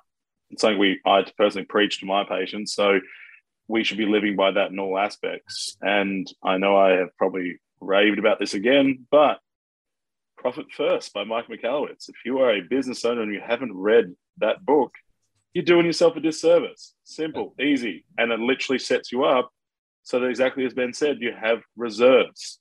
It's 0.49 0.61
something 0.61 0.79
we 0.79 0.99
I 1.05 1.25
personally 1.37 1.65
preach 1.65 1.99
to 1.99 2.05
my 2.05 2.25
patients. 2.25 2.73
So 2.73 2.99
we 3.67 3.85
should 3.85 3.97
be 3.97 4.05
living 4.05 4.35
by 4.35 4.51
that 4.51 4.71
in 4.71 4.79
all 4.79 4.97
aspects. 4.97 5.77
And 5.81 6.27
I 6.43 6.57
know 6.57 6.75
I 6.75 6.91
have 6.97 7.15
probably 7.17 7.59
raved 7.79 8.19
about 8.19 8.37
this 8.37 8.53
again, 8.53 9.07
but 9.09 9.39
Profit 10.37 10.65
First 10.75 11.13
by 11.13 11.23
Mike 11.23 11.47
Michalowicz. 11.47 12.09
If 12.09 12.15
you 12.25 12.39
are 12.39 12.51
a 12.51 12.61
business 12.61 13.05
owner 13.05 13.21
and 13.21 13.33
you 13.33 13.41
haven't 13.45 13.73
read 13.73 14.13
that 14.39 14.65
book, 14.65 14.91
you're 15.53 15.63
doing 15.63 15.85
yourself 15.85 16.17
a 16.17 16.19
disservice. 16.19 16.95
Simple, 17.03 17.53
easy, 17.59 18.05
and 18.17 18.31
it 18.31 18.39
literally 18.39 18.79
sets 18.79 19.11
you 19.11 19.23
up 19.23 19.51
so 20.03 20.19
that 20.19 20.27
exactly 20.27 20.65
as 20.65 20.73
Ben 20.73 20.93
said, 20.93 21.17
you 21.19 21.33
have 21.39 21.59
reserves. 21.75 22.59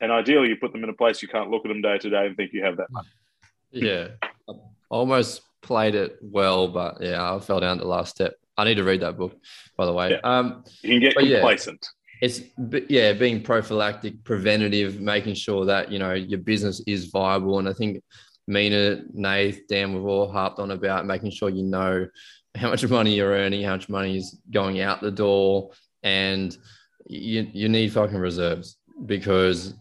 And 0.00 0.12
ideally, 0.12 0.48
you 0.48 0.56
put 0.56 0.72
them 0.72 0.84
in 0.84 0.90
a 0.90 0.94
place 0.94 1.22
you 1.22 1.28
can't 1.28 1.50
look 1.50 1.64
at 1.64 1.68
them 1.68 1.82
day 1.82 1.98
to 1.98 2.10
day 2.10 2.26
and 2.26 2.36
think 2.36 2.52
you 2.52 2.64
have 2.64 2.76
that 2.76 2.90
money. 2.90 3.08
Yeah. 3.70 4.08
I 4.48 4.54
almost 4.90 5.42
played 5.60 5.94
it 5.94 6.18
well, 6.22 6.68
but 6.68 6.98
yeah, 7.00 7.34
I 7.34 7.38
fell 7.40 7.60
down 7.60 7.78
to 7.78 7.84
the 7.84 7.90
last 7.90 8.14
step. 8.14 8.34
I 8.56 8.64
need 8.64 8.76
to 8.76 8.84
read 8.84 9.00
that 9.02 9.16
book, 9.16 9.36
by 9.76 9.86
the 9.86 9.92
way. 9.92 10.10
Yeah. 10.10 10.20
Um, 10.24 10.64
you 10.82 10.90
can 10.90 11.00
get 11.00 11.16
complacent. 11.16 11.86
Yeah, 12.20 12.26
it's 12.26 12.40
yeah, 12.88 13.12
being 13.12 13.42
prophylactic, 13.42 14.24
preventative, 14.24 15.00
making 15.00 15.34
sure 15.34 15.64
that 15.66 15.92
you 15.92 16.00
know 16.00 16.14
your 16.14 16.40
business 16.40 16.80
is 16.86 17.06
viable. 17.06 17.60
And 17.60 17.68
I 17.68 17.72
think 17.72 18.02
Mina, 18.48 19.02
Nath, 19.12 19.58
Dan, 19.68 19.94
we've 19.94 20.04
all 20.04 20.30
harped 20.30 20.58
on 20.58 20.72
about 20.72 21.06
making 21.06 21.30
sure 21.30 21.48
you 21.48 21.62
know 21.62 22.08
how 22.56 22.70
much 22.70 22.84
money 22.88 23.14
you're 23.14 23.30
earning, 23.30 23.62
how 23.62 23.72
much 23.72 23.88
money 23.88 24.16
is 24.16 24.40
going 24.50 24.80
out 24.80 25.00
the 25.00 25.12
door, 25.12 25.70
and 26.02 26.56
you 27.06 27.48
you 27.52 27.68
need 27.68 27.92
fucking 27.92 28.18
reserves 28.18 28.76
because 29.06 29.74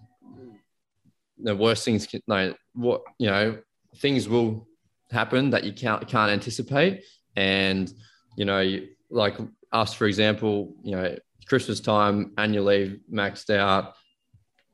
the 1.40 1.56
worst 1.56 1.86
things 1.86 2.08
can 2.08 2.22
like 2.28 2.58
what 2.74 3.02
you 3.20 3.28
know 3.28 3.58
things 3.98 4.28
will 4.28 4.68
happen 5.12 5.50
that 5.50 5.64
you 5.64 5.74
can't 5.74 6.08
can't 6.08 6.32
anticipate. 6.32 7.04
And 7.36 7.92
you 8.36 8.46
know 8.46 8.60
you, 8.60 8.90
like 9.10 9.38
us 9.72 9.94
for 9.94 10.06
example 10.06 10.74
you 10.84 10.92
know 10.96 11.16
christmas 11.46 11.80
time 11.80 12.32
annual 12.38 12.66
leave 12.66 13.00
maxed 13.12 13.54
out 13.56 13.96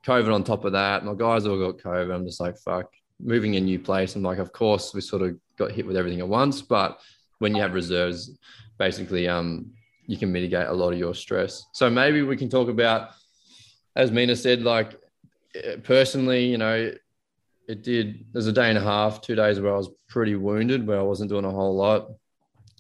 covid 0.05 0.33
on 0.33 0.43
top 0.43 0.65
of 0.65 0.73
that. 0.73 1.05
My 1.05 1.13
guys 1.13 1.45
all 1.45 1.59
got 1.59 1.81
covid. 1.81 2.13
I'm 2.13 2.25
just 2.25 2.39
like 2.39 2.57
fuck 2.57 2.91
moving 3.19 3.55
a 3.55 3.59
new 3.59 3.79
place. 3.79 4.15
I'm 4.15 4.23
like 4.23 4.39
of 4.39 4.51
course 4.51 4.93
we 4.93 5.01
sort 5.01 5.21
of 5.21 5.37
got 5.57 5.71
hit 5.71 5.85
with 5.85 5.97
everything 5.97 6.19
at 6.19 6.27
once. 6.27 6.61
But 6.61 6.99
when 7.39 7.55
you 7.55 7.61
have 7.61 7.73
reserves 7.73 8.37
basically 8.77 9.27
um 9.27 9.71
you 10.05 10.17
can 10.17 10.31
mitigate 10.31 10.67
a 10.67 10.73
lot 10.73 10.93
of 10.93 10.99
your 10.99 11.13
stress. 11.13 11.65
So 11.73 11.89
maybe 11.89 12.21
we 12.21 12.37
can 12.37 12.49
talk 12.49 12.69
about, 12.69 13.09
as 13.95 14.11
Mina 14.11 14.35
said, 14.35 14.63
like 14.63 14.95
eh, 15.55 15.77
personally, 15.83 16.45
you 16.45 16.57
know, 16.57 16.91
it 17.67 17.83
did. 17.83 18.25
There's 18.33 18.47
a 18.47 18.51
day 18.51 18.69
and 18.69 18.77
a 18.77 18.81
half, 18.81 19.21
two 19.21 19.35
days 19.35 19.59
where 19.59 19.73
I 19.73 19.77
was 19.77 19.89
pretty 20.09 20.35
wounded, 20.35 20.85
where 20.85 20.99
I 20.99 21.03
wasn't 21.03 21.29
doing 21.29 21.45
a 21.45 21.51
whole 21.51 21.75
lot. 21.75 22.09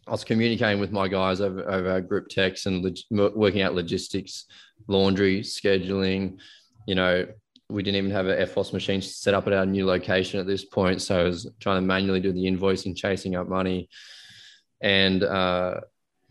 I 0.05 0.11
was 0.11 0.25
communicating 0.25 0.81
with 0.81 0.91
my 0.91 1.07
guys 1.07 1.39
over, 1.39 1.69
over 1.69 2.01
group 2.01 2.27
text 2.27 2.65
and 2.65 2.83
log- 3.09 3.35
working 3.35 3.61
out 3.61 3.73
logistics, 3.73 4.45
laundry, 4.87 5.39
scheduling. 5.41 6.39
You 6.85 6.95
know, 6.95 7.25
we 7.69 7.83
didn't 7.83 7.97
even 7.97 8.11
have 8.11 8.27
an 8.27 8.37
EFTPOS 8.37 8.73
machine 8.73 9.01
set 9.01 9.33
up 9.33 9.47
at 9.47 9.53
our 9.53 9.65
new 9.65 9.85
location 9.85 10.41
at 10.41 10.47
this 10.47 10.65
point. 10.65 11.01
So 11.01 11.21
I 11.21 11.23
was 11.23 11.49
trying 11.61 11.77
to 11.77 11.87
manually 11.87 12.19
do 12.19 12.33
the 12.33 12.43
invoicing, 12.45 12.95
chasing 12.95 13.35
up 13.35 13.47
money. 13.47 13.87
And 14.81 15.23
uh, 15.23 15.79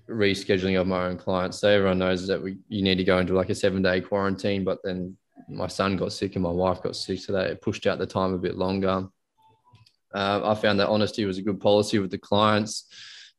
rescheduling 0.08 0.80
of 0.80 0.86
my 0.86 1.06
own 1.06 1.16
clients. 1.16 1.60
So 1.60 1.68
everyone 1.68 1.98
knows 1.98 2.26
that 2.26 2.42
we 2.42 2.58
you 2.68 2.82
need 2.82 2.96
to 2.96 3.04
go 3.04 3.18
into 3.18 3.34
like 3.34 3.50
a 3.50 3.54
seven 3.54 3.82
day 3.82 4.00
quarantine, 4.00 4.64
but 4.64 4.78
then 4.82 5.16
my 5.48 5.66
son 5.66 5.96
got 5.96 6.12
sick 6.12 6.34
and 6.34 6.42
my 6.42 6.50
wife 6.50 6.82
got 6.82 6.96
sick, 6.96 7.20
so 7.20 7.32
that 7.32 7.60
pushed 7.60 7.86
out 7.86 7.98
the 7.98 8.06
time 8.06 8.34
a 8.34 8.38
bit 8.38 8.56
longer. 8.56 9.08
Uh, 10.14 10.40
I 10.44 10.54
found 10.54 10.78
that 10.80 10.88
honesty 10.88 11.24
was 11.24 11.38
a 11.38 11.42
good 11.42 11.60
policy 11.60 11.98
with 11.98 12.10
the 12.10 12.18
clients. 12.18 12.86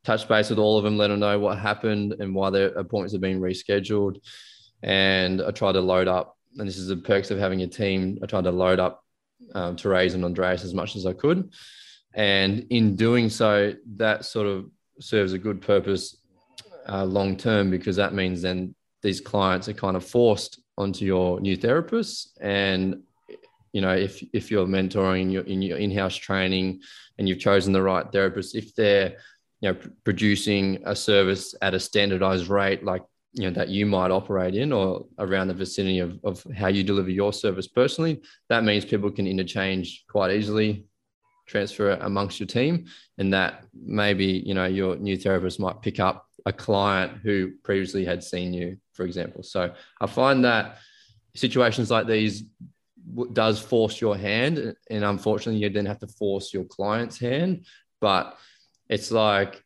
Touch 0.03 0.27
base 0.27 0.49
with 0.49 0.59
all 0.59 0.77
of 0.77 0.83
them, 0.83 0.97
let 0.97 1.07
them 1.07 1.19
know 1.19 1.39
what 1.39 1.57
happened 1.57 2.15
and 2.19 2.35
why 2.35 2.49
their 2.49 2.69
appointments 2.69 3.13
have 3.13 3.21
been 3.21 3.39
rescheduled. 3.39 4.17
And 4.81 5.41
I 5.41 5.51
tried 5.51 5.73
to 5.73 5.81
load 5.81 6.07
up, 6.07 6.37
and 6.57 6.67
this 6.67 6.77
is 6.77 6.87
the 6.87 6.97
perks 6.97 7.31
of 7.31 7.39
having 7.39 7.61
a 7.61 7.67
team. 7.67 8.19
I 8.21 8.25
tried 8.25 8.43
to 8.43 8.51
load 8.51 8.79
up 8.79 9.03
um, 9.55 9.77
Therese 9.77 10.13
and 10.13 10.25
Andreas 10.25 10.63
as 10.63 10.73
much 10.73 10.95
as 10.95 11.05
I 11.05 11.13
could. 11.13 11.53
And 12.13 12.67
in 12.69 12.95
doing 12.95 13.29
so, 13.29 13.73
that 13.95 14.25
sort 14.25 14.47
of 14.47 14.69
serves 14.99 15.33
a 15.33 15.37
good 15.37 15.61
purpose 15.61 16.17
uh, 16.87 17.05
long 17.05 17.37
term 17.37 17.69
because 17.69 17.95
that 17.95 18.13
means 18.13 18.41
then 18.41 18.75
these 19.01 19.21
clients 19.21 19.67
are 19.67 19.73
kind 19.73 19.97
of 19.97 20.05
forced 20.05 20.61
onto 20.77 21.05
your 21.05 21.39
new 21.39 21.57
therapists. 21.57 22.29
And 22.41 23.03
you 23.73 23.81
know 23.81 23.93
if 23.93 24.23
if 24.31 24.49
you're 24.49 24.67
mentoring 24.67 25.31
your 25.31 25.43
in 25.43 25.61
your 25.61 25.77
in-house 25.77 26.15
training 26.15 26.79
and 27.17 27.27
you've 27.27 27.39
chosen 27.39 27.73
the 27.73 27.81
right 27.81 28.11
therapist 28.11 28.55
if 28.55 28.73
they're 28.75 29.17
you 29.59 29.71
know 29.71 29.77
producing 30.03 30.81
a 30.85 30.95
service 30.95 31.53
at 31.61 31.73
a 31.73 31.79
standardized 31.79 32.47
rate 32.47 32.83
like 32.83 33.03
you 33.33 33.43
know 33.43 33.51
that 33.51 33.69
you 33.69 33.85
might 33.85 34.11
operate 34.11 34.55
in 34.55 34.71
or 34.71 35.05
around 35.17 35.47
the 35.47 35.53
vicinity 35.53 35.99
of, 35.99 36.19
of 36.23 36.45
how 36.55 36.67
you 36.67 36.83
deliver 36.83 37.09
your 37.09 37.33
service 37.33 37.67
personally 37.67 38.21
that 38.47 38.63
means 38.63 38.85
people 38.85 39.11
can 39.11 39.27
interchange 39.27 40.05
quite 40.07 40.31
easily 40.31 40.85
transfer 41.47 41.91
amongst 42.01 42.39
your 42.39 42.47
team 42.47 42.85
and 43.17 43.33
that 43.33 43.65
maybe 43.73 44.25
you 44.45 44.53
know 44.53 44.65
your 44.65 44.95
new 44.97 45.17
therapist 45.17 45.59
might 45.59 45.81
pick 45.81 45.99
up 45.99 46.27
a 46.45 46.53
client 46.53 47.19
who 47.23 47.51
previously 47.63 48.05
had 48.05 48.23
seen 48.23 48.53
you 48.53 48.77
for 48.93 49.05
example. 49.05 49.43
So 49.43 49.73
i 50.01 50.05
find 50.07 50.43
that 50.45 50.77
situations 51.35 51.89
like 51.89 52.07
these 52.07 52.43
does 53.33 53.59
force 53.59 53.99
your 53.99 54.15
hand 54.15 54.75
and 54.89 55.03
unfortunately 55.03 55.61
you 55.61 55.69
then 55.69 55.85
have 55.85 55.99
to 55.99 56.07
force 56.07 56.53
your 56.53 56.63
client's 56.63 57.19
hand. 57.19 57.65
But 57.99 58.37
it's 58.89 59.11
like 59.11 59.63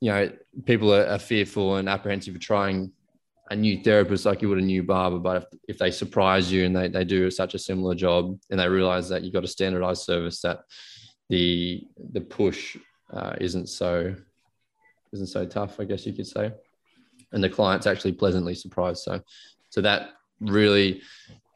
you 0.00 0.10
know 0.10 0.30
people 0.64 0.94
are, 0.94 1.06
are 1.06 1.18
fearful 1.18 1.76
and 1.76 1.88
apprehensive 1.88 2.34
of 2.34 2.40
trying 2.40 2.92
a 3.50 3.56
new 3.56 3.82
therapist 3.82 4.24
like 4.24 4.42
you 4.42 4.48
would 4.48 4.58
a 4.58 4.62
new 4.62 4.82
barber 4.82 5.18
but 5.18 5.36
if, 5.36 5.44
if 5.68 5.78
they 5.78 5.90
surprise 5.90 6.52
you 6.52 6.64
and 6.64 6.74
they, 6.74 6.88
they 6.88 7.04
do 7.04 7.30
such 7.30 7.54
a 7.54 7.58
similar 7.58 7.94
job 7.94 8.38
and 8.50 8.60
they 8.60 8.68
realize 8.68 9.08
that 9.08 9.22
you've 9.22 9.34
got 9.34 9.44
a 9.44 9.48
standardized 9.48 10.02
service 10.02 10.40
that 10.40 10.60
the 11.28 11.86
the 12.12 12.20
push 12.20 12.76
uh, 13.12 13.34
isn't 13.40 13.68
so 13.68 14.14
isn't 15.12 15.26
so 15.26 15.44
tough 15.46 15.80
i 15.80 15.84
guess 15.84 16.06
you 16.06 16.12
could 16.12 16.26
say 16.26 16.52
and 17.32 17.42
the 17.42 17.48
client's 17.48 17.86
actually 17.86 18.12
pleasantly 18.12 18.54
surprised 18.54 19.02
so 19.02 19.20
so 19.70 19.80
that 19.80 20.10
really 20.40 21.02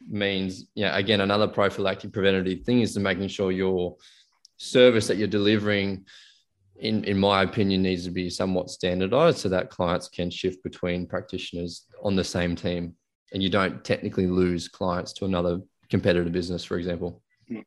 means, 0.09 0.67
yeah, 0.75 0.97
again, 0.97 1.21
another 1.21 1.49
prophylactic 1.49 2.13
preventative 2.13 2.65
thing 2.65 2.81
is 2.81 2.95
to 2.95 3.01
making 3.01 3.29
sure 3.29 3.53
your 3.53 3.97
service 4.57 5.07
that 5.09 5.17
you're 5.17 5.29
delivering, 5.29 6.05
in, 6.77 7.05
in 7.05 7.19
my 7.19 7.43
opinion, 7.43 7.83
needs 7.83 8.05
to 8.05 8.11
be 8.11 8.31
somewhat 8.31 8.71
standardized 8.71 9.39
so 9.39 9.49
that 9.49 9.71
clients 9.71 10.09
can 10.09 10.31
shift 10.31 10.63
between 10.63 11.07
practitioners 11.07 11.87
on 12.03 12.17
the 12.17 12.25
same 12.25 12.55
team 12.55 12.95
and 13.33 13.43
you 13.43 13.49
don't 13.49 13.85
technically 13.85 14.27
lose 14.27 14.69
clients 14.69 15.13
to 15.13 15.25
another 15.25 15.61
competitor 15.91 16.31
business, 16.31 16.65
for 16.65 16.79
example. 16.79 17.23
Hmm. 17.49 17.61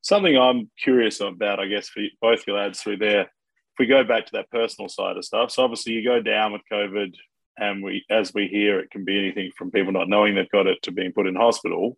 Something 0.00 0.36
I'm 0.36 0.70
curious 0.80 1.20
about, 1.20 1.58
I 1.58 1.66
guess, 1.66 1.88
for 1.88 2.02
both 2.20 2.46
your 2.46 2.56
lads 2.56 2.80
through 2.80 2.98
there. 2.98 3.30
We 3.78 3.86
go 3.86 4.04
back 4.04 4.26
to 4.26 4.32
that 4.32 4.50
personal 4.50 4.88
side 4.88 5.16
of 5.16 5.24
stuff, 5.24 5.50
so 5.50 5.62
obviously 5.62 5.92
you 5.92 6.04
go 6.04 6.20
down 6.20 6.52
with 6.52 6.62
COVID, 6.70 7.14
and 7.58 7.82
we 7.82 8.04
as 8.10 8.32
we 8.32 8.48
hear 8.48 8.78
it 8.80 8.90
can 8.90 9.04
be 9.04 9.18
anything 9.18 9.50
from 9.56 9.70
people 9.70 9.92
not 9.92 10.08
knowing 10.08 10.34
they've 10.34 10.50
got 10.50 10.66
it 10.66 10.82
to 10.82 10.92
being 10.92 11.12
put 11.12 11.26
in 11.26 11.34
hospital. 11.34 11.96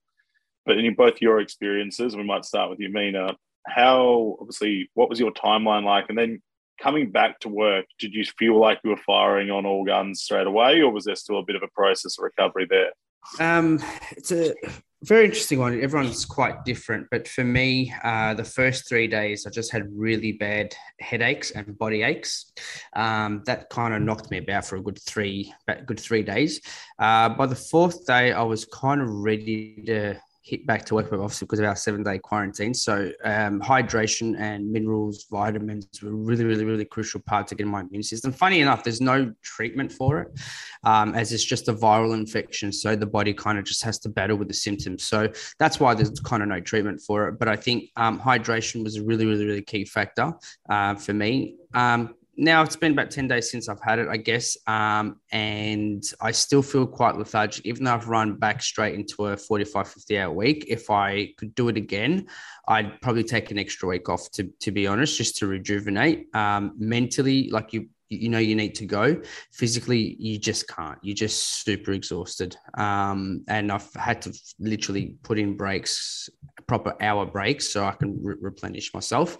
But 0.66 0.78
in 0.78 0.94
both 0.94 1.20
your 1.20 1.40
experiences 1.40 2.16
we 2.16 2.22
might 2.22 2.44
start 2.44 2.70
with 2.70 2.80
you 2.80 2.90
mina 2.90 3.36
how 3.66 4.36
obviously 4.40 4.90
what 4.94 5.08
was 5.08 5.20
your 5.20 5.32
timeline 5.32 5.84
like? 5.84 6.06
And 6.08 6.18
then 6.18 6.42
coming 6.80 7.10
back 7.10 7.38
to 7.40 7.48
work 7.48 7.84
did 7.98 8.14
you 8.14 8.24
feel 8.24 8.58
like 8.58 8.80
you 8.82 8.90
were 8.90 8.96
firing 9.06 9.50
on 9.50 9.66
all 9.66 9.84
guns 9.84 10.22
straight 10.22 10.46
away 10.46 10.80
or 10.80 10.90
was 10.90 11.04
there 11.04 11.16
still 11.16 11.38
a 11.38 11.44
bit 11.44 11.56
of 11.56 11.62
a 11.62 11.68
process 11.68 12.18
of 12.18 12.24
recovery 12.24 12.66
there? 12.68 12.90
Um, 13.38 13.82
it's 14.12 14.32
a 14.32 14.54
very 15.02 15.24
interesting 15.24 15.58
one. 15.58 15.80
Everyone's 15.80 16.24
quite 16.26 16.64
different, 16.64 17.06
but 17.10 17.26
for 17.26 17.42
me, 17.42 17.92
uh, 18.04 18.34
the 18.34 18.44
first 18.44 18.88
three 18.88 19.06
days, 19.06 19.46
I 19.46 19.50
just 19.50 19.72
had 19.72 19.88
really 19.92 20.32
bad 20.32 20.74
headaches 21.00 21.52
and 21.52 21.78
body 21.78 22.02
aches. 22.02 22.52
Um, 22.94 23.42
that 23.46 23.70
kind 23.70 23.94
of 23.94 24.02
knocked 24.02 24.30
me 24.30 24.38
about 24.38 24.66
for 24.66 24.76
a 24.76 24.82
good 24.82 25.00
three, 25.00 25.54
good 25.86 25.98
three 25.98 26.22
days. 26.22 26.60
Uh, 26.98 27.30
by 27.30 27.46
the 27.46 27.56
fourth 27.56 28.06
day, 28.06 28.32
I 28.32 28.42
was 28.42 28.66
kind 28.66 29.00
of 29.00 29.08
ready 29.08 29.82
to 29.86 30.20
hit 30.42 30.66
back 30.66 30.84
to 30.86 30.94
work, 30.94 31.10
but 31.10 31.20
obviously 31.20 31.44
because 31.46 31.58
of 31.58 31.66
our 31.66 31.76
seven 31.76 32.02
day 32.02 32.18
quarantine. 32.18 32.72
So 32.72 33.12
um, 33.24 33.60
hydration 33.60 34.38
and 34.38 34.70
minerals, 34.70 35.26
vitamins 35.30 35.86
were 36.02 36.14
really, 36.14 36.44
really, 36.44 36.64
really 36.64 36.84
crucial 36.84 37.20
part 37.20 37.46
to 37.48 37.54
getting 37.54 37.70
my 37.70 37.80
immune 37.80 38.02
system. 38.02 38.32
Funny 38.32 38.60
enough, 38.60 38.82
there's 38.82 39.00
no 39.00 39.32
treatment 39.42 39.92
for 39.92 40.20
it, 40.22 40.40
um, 40.84 41.14
as 41.14 41.32
it's 41.32 41.44
just 41.44 41.68
a 41.68 41.74
viral 41.74 42.14
infection. 42.14 42.72
So 42.72 42.96
the 42.96 43.06
body 43.06 43.34
kind 43.34 43.58
of 43.58 43.64
just 43.64 43.82
has 43.84 43.98
to 44.00 44.08
battle 44.08 44.36
with 44.36 44.48
the 44.48 44.54
symptoms. 44.54 45.04
So 45.04 45.30
that's 45.58 45.78
why 45.78 45.94
there's 45.94 46.18
kind 46.20 46.42
of 46.42 46.48
no 46.48 46.60
treatment 46.60 47.00
for 47.02 47.28
it. 47.28 47.38
But 47.38 47.48
I 47.48 47.56
think 47.56 47.90
um, 47.96 48.18
hydration 48.18 48.82
was 48.82 48.96
a 48.96 49.02
really, 49.02 49.26
really, 49.26 49.44
really 49.44 49.62
key 49.62 49.84
factor 49.84 50.32
uh, 50.70 50.94
for 50.94 51.12
me. 51.12 51.56
Um, 51.74 52.14
now 52.40 52.62
it's 52.62 52.74
been 52.74 52.92
about 52.92 53.10
10 53.10 53.28
days 53.28 53.50
since 53.50 53.68
I've 53.68 53.82
had 53.82 53.98
it, 53.98 54.08
I 54.08 54.16
guess. 54.16 54.56
Um, 54.66 55.20
and 55.30 56.02
I 56.22 56.32
still 56.32 56.62
feel 56.62 56.86
quite 56.86 57.16
lethargic, 57.16 57.66
even 57.66 57.84
though 57.84 57.92
I've 57.92 58.08
run 58.08 58.36
back 58.36 58.62
straight 58.62 58.94
into 58.94 59.26
a 59.26 59.36
45, 59.36 59.86
50 59.88 60.18
hour 60.18 60.32
week. 60.32 60.64
If 60.66 60.88
I 60.90 61.34
could 61.36 61.54
do 61.54 61.68
it 61.68 61.76
again, 61.76 62.28
I'd 62.66 63.00
probably 63.02 63.24
take 63.24 63.50
an 63.50 63.58
extra 63.58 63.88
week 63.88 64.08
off 64.08 64.30
to, 64.32 64.44
to 64.60 64.70
be 64.70 64.86
honest, 64.86 65.18
just 65.18 65.36
to 65.38 65.46
rejuvenate. 65.46 66.34
Um, 66.34 66.72
mentally, 66.78 67.50
like 67.50 67.74
you, 67.74 67.88
you 68.10 68.28
know 68.28 68.38
you 68.38 68.56
need 68.56 68.74
to 68.74 68.86
go. 68.86 69.20
Physically 69.52 70.16
you 70.18 70.38
just 70.38 70.68
can't. 70.68 70.98
You're 71.02 71.14
just 71.14 71.64
super 71.64 71.92
exhausted. 71.92 72.56
Um, 72.76 73.44
and 73.48 73.70
i've 73.70 73.92
had 73.94 74.20
to 74.22 74.32
literally 74.58 75.14
put 75.22 75.38
in 75.38 75.56
breaks 75.56 76.28
proper 76.66 76.94
hour 77.00 77.26
breaks 77.26 77.68
so 77.68 77.84
i 77.84 77.90
can 77.92 78.18
re- 78.22 78.36
replenish 78.40 78.92
myself. 78.92 79.38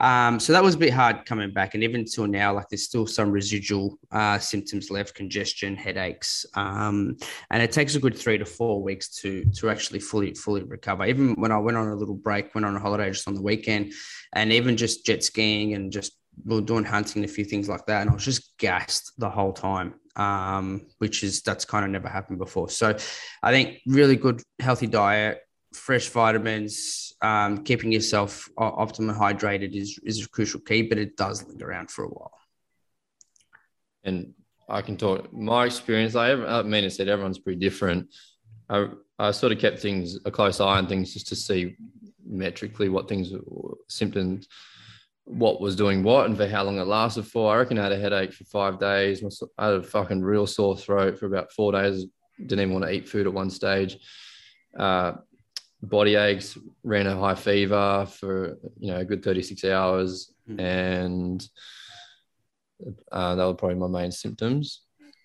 Um, 0.00 0.40
so 0.40 0.52
that 0.52 0.62
was 0.62 0.74
a 0.74 0.78
bit 0.78 0.92
hard 0.92 1.24
coming 1.26 1.52
back 1.52 1.74
and 1.74 1.82
even 1.82 2.04
till 2.04 2.26
now 2.26 2.54
like 2.54 2.68
there's 2.68 2.84
still 2.84 3.06
some 3.06 3.30
residual 3.30 3.98
uh, 4.10 4.38
symptoms 4.38 4.90
left 4.90 5.14
congestion 5.14 5.76
headaches 5.76 6.44
um, 6.54 7.16
and 7.50 7.62
it 7.62 7.72
takes 7.72 7.94
a 7.94 8.00
good 8.00 8.16
three 8.16 8.38
to 8.38 8.44
four 8.44 8.82
weeks 8.82 9.08
to 9.20 9.44
to 9.56 9.70
actually 9.70 10.00
fully 10.00 10.34
fully 10.34 10.62
recover. 10.62 11.04
Even 11.06 11.34
when 11.34 11.52
i 11.52 11.58
went 11.58 11.76
on 11.76 11.88
a 11.88 11.96
little 11.96 12.14
break 12.14 12.54
went 12.54 12.66
on 12.66 12.76
a 12.76 12.80
holiday 12.80 13.10
just 13.10 13.28
on 13.28 13.34
the 13.34 13.42
weekend 13.42 13.92
and 14.34 14.52
even 14.52 14.76
just 14.76 15.06
jet 15.06 15.22
skiing 15.22 15.74
and 15.74 15.92
just 15.92 16.21
we 16.44 16.56
were 16.56 16.60
doing 16.60 16.84
hunting 16.84 17.22
and 17.22 17.30
a 17.30 17.32
few 17.32 17.44
things 17.44 17.68
like 17.68 17.86
that, 17.86 18.02
and 18.02 18.10
I 18.10 18.14
was 18.14 18.24
just 18.24 18.56
gassed 18.58 19.12
the 19.18 19.30
whole 19.30 19.52
time, 19.52 19.94
um, 20.16 20.86
which 20.98 21.22
is 21.22 21.42
that's 21.42 21.64
kind 21.64 21.84
of 21.84 21.90
never 21.90 22.08
happened 22.08 22.38
before. 22.38 22.68
So, 22.68 22.96
I 23.42 23.52
think 23.52 23.78
really 23.86 24.16
good 24.16 24.42
healthy 24.58 24.86
diet, 24.86 25.40
fresh 25.72 26.08
vitamins, 26.08 27.12
um, 27.22 27.64
keeping 27.64 27.92
yourself 27.92 28.48
optimally 28.58 29.16
hydrated 29.16 29.74
is 29.74 29.98
is 30.04 30.24
a 30.24 30.28
crucial 30.28 30.60
key, 30.60 30.82
but 30.82 30.98
it 30.98 31.16
does 31.16 31.46
linger 31.46 31.68
around 31.68 31.90
for 31.90 32.04
a 32.04 32.08
while. 32.08 32.38
And 34.04 34.34
I 34.68 34.82
can 34.82 34.96
talk 34.96 35.32
my 35.32 35.66
experience. 35.66 36.16
I, 36.16 36.32
I 36.32 36.62
mean, 36.62 36.84
I 36.84 36.88
said 36.88 37.08
everyone's 37.08 37.38
pretty 37.38 37.60
different. 37.60 38.08
I, 38.68 38.88
I 39.18 39.30
sort 39.30 39.52
of 39.52 39.58
kept 39.58 39.80
things 39.80 40.18
a 40.24 40.30
close 40.30 40.60
eye 40.60 40.78
on 40.78 40.86
things 40.86 41.12
just 41.12 41.28
to 41.28 41.36
see 41.36 41.76
metrically 42.26 42.88
what 42.88 43.08
things 43.08 43.32
symptoms 43.88 44.48
what 45.24 45.60
was 45.60 45.76
doing 45.76 46.02
what 46.02 46.26
and 46.26 46.36
for 46.36 46.46
how 46.46 46.64
long 46.64 46.78
it 46.78 46.86
lasted 46.86 47.24
for. 47.24 47.52
I 47.52 47.58
reckon 47.58 47.78
I 47.78 47.84
had 47.84 47.92
a 47.92 47.98
headache 47.98 48.32
for 48.32 48.44
five 48.44 48.78
days. 48.78 49.22
I 49.58 49.66
had 49.66 49.74
a 49.74 49.82
fucking 49.82 50.22
real 50.22 50.46
sore 50.46 50.76
throat 50.76 51.18
for 51.18 51.26
about 51.26 51.52
four 51.52 51.72
days. 51.72 52.06
Didn't 52.38 52.60
even 52.60 52.72
want 52.72 52.84
to 52.84 52.92
eat 52.92 53.08
food 53.08 53.26
at 53.26 53.32
one 53.32 53.50
stage. 53.50 53.98
Uh, 54.78 55.12
body 55.82 56.14
aches, 56.14 56.56
ran 56.82 57.06
a 57.06 57.16
high 57.16 57.34
fever 57.34 58.06
for 58.06 58.58
you 58.78 58.92
know 58.92 58.98
a 58.98 59.04
good 59.04 59.22
36 59.22 59.64
hours, 59.64 60.32
mm. 60.48 60.60
and 60.60 61.48
uh, 63.10 63.34
that 63.34 63.46
were 63.46 63.54
probably 63.54 63.76
my 63.76 63.88
main 63.88 64.10
symptoms. 64.10 64.82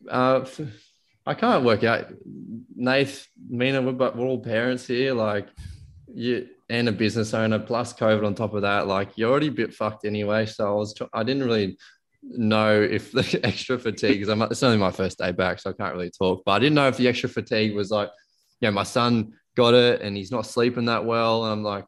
Uh, 0.10 0.46
I 1.26 1.34
can't 1.34 1.66
work 1.66 1.84
out. 1.84 2.08
Nath, 2.76 3.28
Mina, 3.50 3.82
we're, 3.82 3.94
we're 3.94 4.26
all 4.26 4.40
parents 4.40 4.88
here. 4.88 5.14
Like, 5.14 5.48
you 6.14 6.48
and 6.70 6.90
a 6.90 6.92
business 6.92 7.34
owner 7.34 7.60
plus 7.60 7.94
COVID 7.94 8.26
on 8.26 8.36
top 8.36 8.54
of 8.54 8.64
that, 8.64 8.88
like 8.88 9.18
you're 9.18 9.30
already 9.30 9.48
a 9.48 9.52
bit 9.52 9.74
fucked 9.74 10.06
anyway. 10.06 10.46
So 10.46 10.68
I 10.68 10.74
was, 10.74 10.94
I 11.14 11.24
didn't 11.24 11.44
really 11.44 11.78
know 12.22 12.82
if 12.82 13.12
the 13.12 13.40
extra 13.44 13.80
fatigue, 13.80 14.28
I'm, 14.28 14.42
it's 14.44 14.64
only 14.64 14.78
my 14.78 14.92
first 14.92 15.18
day 15.18 15.32
back, 15.32 15.60
so 15.60 15.70
I 15.70 15.74
can't 15.74 15.94
really 15.94 16.12
talk, 16.12 16.44
but 16.46 16.52
I 16.52 16.60
didn't 16.60 16.76
know 16.76 16.88
if 16.88 16.98
the 16.98 17.08
extra 17.08 17.30
fatigue 17.30 17.76
was 17.76 17.92
like, 17.92 18.10
you 18.60 18.68
know, 18.68 18.74
my 18.74 18.84
son 18.84 19.34
got 19.56 19.74
it 19.74 20.02
and 20.02 20.18
he's 20.18 20.32
not 20.32 20.46
sleeping 20.46 20.86
that 20.86 21.06
well. 21.06 21.46
And 21.46 21.54
I'm 21.54 21.64
like, 21.64 21.86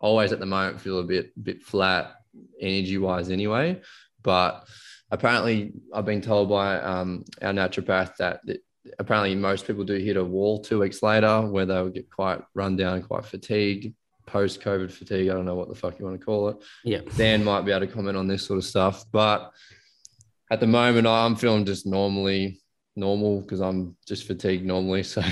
always 0.00 0.32
at 0.32 0.40
the 0.40 0.46
moment 0.46 0.80
feel 0.80 0.98
a 0.98 1.04
bit, 1.04 1.32
bit 1.42 1.62
flat 1.62 2.14
energy 2.60 2.98
wise 2.98 3.30
anyway. 3.30 3.80
But 4.22 4.66
apparently 5.10 5.72
I've 5.92 6.04
been 6.04 6.22
told 6.22 6.48
by 6.48 6.80
um, 6.80 7.24
our 7.40 7.52
naturopath 7.52 8.16
that, 8.16 8.40
that 8.46 8.62
apparently 8.98 9.34
most 9.34 9.66
people 9.66 9.84
do 9.84 9.94
hit 9.94 10.16
a 10.16 10.24
wall 10.24 10.60
two 10.60 10.80
weeks 10.80 11.02
later 11.02 11.42
where 11.42 11.66
they'll 11.66 11.88
get 11.88 12.10
quite 12.10 12.40
run 12.54 12.76
down, 12.76 13.02
quite 13.02 13.24
fatigued, 13.24 13.94
post 14.26 14.60
COVID 14.60 14.90
fatigue. 14.90 15.28
I 15.28 15.34
don't 15.34 15.44
know 15.44 15.54
what 15.54 15.68
the 15.68 15.74
fuck 15.74 15.98
you 15.98 16.04
want 16.04 16.18
to 16.18 16.24
call 16.24 16.48
it. 16.48 16.56
Yeah. 16.84 17.00
Dan 17.16 17.44
might 17.44 17.62
be 17.62 17.72
able 17.72 17.86
to 17.86 17.92
comment 17.92 18.16
on 18.16 18.26
this 18.26 18.46
sort 18.46 18.58
of 18.58 18.64
stuff. 18.64 19.04
But 19.10 19.52
at 20.50 20.60
the 20.60 20.66
moment, 20.66 21.06
I'm 21.06 21.36
feeling 21.36 21.64
just 21.64 21.86
normally 21.86 22.60
normal 22.96 23.40
because 23.40 23.60
I'm 23.60 23.96
just 24.06 24.26
fatigued 24.26 24.64
normally. 24.64 25.02
So, 25.02 25.22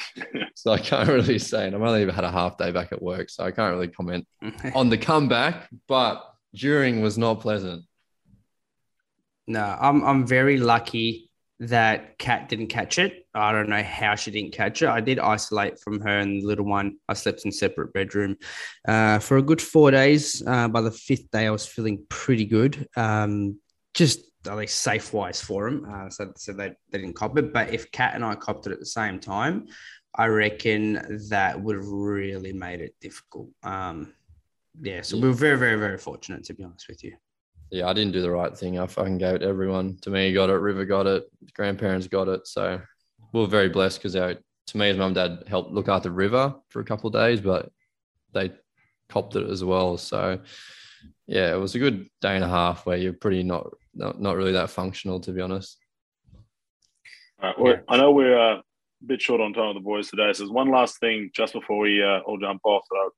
so 0.54 0.72
I 0.72 0.78
can't 0.78 1.08
really 1.08 1.38
say. 1.38 1.66
And 1.66 1.74
I've 1.74 1.82
only 1.82 2.10
had 2.10 2.24
a 2.24 2.30
half 2.30 2.58
day 2.58 2.72
back 2.72 2.92
at 2.92 3.02
work. 3.02 3.30
So 3.30 3.44
I 3.44 3.50
can't 3.50 3.74
really 3.74 3.88
comment 3.88 4.26
on 4.74 4.88
the 4.88 4.98
comeback. 4.98 5.68
But 5.88 6.22
during 6.54 7.02
was 7.02 7.18
not 7.18 7.40
pleasant. 7.40 7.84
No, 9.46 9.76
I'm 9.80 10.02
I'm 10.04 10.26
very 10.26 10.58
lucky 10.58 11.25
that 11.58 12.18
Cat 12.18 12.48
didn't 12.48 12.66
catch 12.66 12.98
it. 12.98 13.26
I 13.34 13.52
don't 13.52 13.68
know 13.68 13.82
how 13.82 14.14
she 14.14 14.30
didn't 14.30 14.52
catch 14.52 14.82
it. 14.82 14.88
I 14.88 15.00
did 15.00 15.18
isolate 15.18 15.80
from 15.80 16.00
her 16.00 16.18
and 16.18 16.42
the 16.42 16.46
little 16.46 16.66
one. 16.66 16.96
I 17.08 17.14
slept 17.14 17.44
in 17.44 17.52
separate 17.52 17.92
bedroom 17.92 18.36
uh, 18.86 19.18
for 19.20 19.38
a 19.38 19.42
good 19.42 19.62
four 19.62 19.90
days. 19.90 20.42
Uh, 20.46 20.68
by 20.68 20.82
the 20.82 20.90
fifth 20.90 21.30
day, 21.30 21.46
I 21.46 21.50
was 21.50 21.66
feeling 21.66 22.04
pretty 22.08 22.44
good. 22.44 22.88
Um, 22.96 23.58
just 23.94 24.20
at 24.46 24.56
least 24.56 24.80
safe 24.80 25.12
wise 25.12 25.40
for 25.40 25.70
them. 25.70 25.86
Uh, 25.90 26.10
so, 26.10 26.32
so 26.36 26.52
they, 26.52 26.72
they 26.90 26.98
didn't 26.98 27.16
cop 27.16 27.38
it. 27.38 27.52
But 27.52 27.72
if 27.72 27.90
Cat 27.90 28.14
and 28.14 28.24
I 28.24 28.34
copped 28.34 28.66
it 28.66 28.72
at 28.72 28.80
the 28.80 28.86
same 28.86 29.18
time, 29.18 29.66
I 30.14 30.26
reckon 30.26 31.26
that 31.30 31.60
would 31.60 31.76
have 31.76 31.88
really 31.88 32.52
made 32.52 32.80
it 32.80 32.94
difficult. 33.00 33.48
Um, 33.62 34.14
yeah, 34.80 35.02
so 35.02 35.16
we 35.16 35.28
were 35.28 35.34
very, 35.34 35.58
very, 35.58 35.76
very 35.76 35.98
fortunate 35.98 36.44
to 36.44 36.54
be 36.54 36.64
honest 36.64 36.88
with 36.88 37.02
you. 37.02 37.16
Yeah, 37.70 37.88
I 37.88 37.92
didn't 37.92 38.12
do 38.12 38.22
the 38.22 38.30
right 38.30 38.56
thing. 38.56 38.78
I 38.78 38.86
fucking 38.86 39.18
gave 39.18 39.36
it 39.36 39.38
to 39.40 39.46
everyone. 39.46 39.96
To 40.02 40.10
me, 40.10 40.32
got 40.32 40.50
it. 40.50 40.54
River 40.54 40.84
got 40.84 41.06
it. 41.06 41.24
Grandparents 41.54 42.06
got 42.06 42.28
it. 42.28 42.46
So 42.46 42.80
we 43.32 43.40
were 43.40 43.46
very 43.46 43.68
blessed 43.68 44.02
because 44.02 44.14
to 44.14 44.78
me, 44.78 44.88
his 44.88 44.96
mum 44.96 45.08
and 45.08 45.14
dad 45.14 45.44
helped 45.48 45.72
look 45.72 45.88
after 45.88 46.10
River 46.10 46.54
for 46.68 46.80
a 46.80 46.84
couple 46.84 47.08
of 47.08 47.14
days, 47.14 47.40
but 47.40 47.70
they 48.32 48.52
copped 49.08 49.36
it 49.36 49.48
as 49.48 49.64
well. 49.64 49.96
So 49.96 50.40
yeah, 51.26 51.52
it 51.52 51.58
was 51.58 51.74
a 51.74 51.80
good 51.80 52.08
day 52.20 52.34
and 52.36 52.44
a 52.44 52.48
half 52.48 52.86
where 52.86 52.96
you're 52.96 53.12
pretty 53.12 53.42
not 53.42 53.68
not, 53.94 54.20
not 54.20 54.36
really 54.36 54.52
that 54.52 54.70
functional, 54.70 55.20
to 55.20 55.32
be 55.32 55.40
honest. 55.40 55.78
All 57.42 57.48
right, 57.48 57.58
well, 57.58 57.76
I 57.88 57.96
know 57.96 58.12
we're 58.12 58.38
uh, 58.38 58.56
a 58.58 58.62
bit 59.06 59.22
short 59.22 59.40
on 59.40 59.52
time 59.52 59.68
with 59.68 59.76
the 59.76 59.80
boys 59.80 60.08
today. 60.10 60.32
So 60.32 60.42
there's 60.42 60.52
one 60.52 60.70
last 60.70 61.00
thing 61.00 61.30
just 61.34 61.52
before 61.52 61.78
we 61.78 62.02
uh, 62.02 62.20
all 62.20 62.38
jump 62.38 62.60
off 62.64 62.82
that 62.90 62.96
I'd 62.96 63.10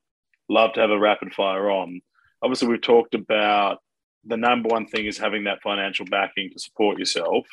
love 0.49 0.73
to 0.75 0.81
have 0.81 0.90
a 0.90 0.99
rapid 0.99 1.35
fire 1.35 1.71
on. 1.71 2.00
Obviously, 2.43 2.69
we've 2.69 2.81
talked 2.81 3.14
about 3.14 3.78
the 4.25 4.37
number 4.37 4.69
one 4.69 4.87
thing 4.87 5.07
is 5.07 5.19
having 5.19 5.45
that 5.45 5.63
financial 5.63 6.07
backing 6.07 6.51
to 6.53 6.59
support 6.59 6.99
yourself. 6.99 7.47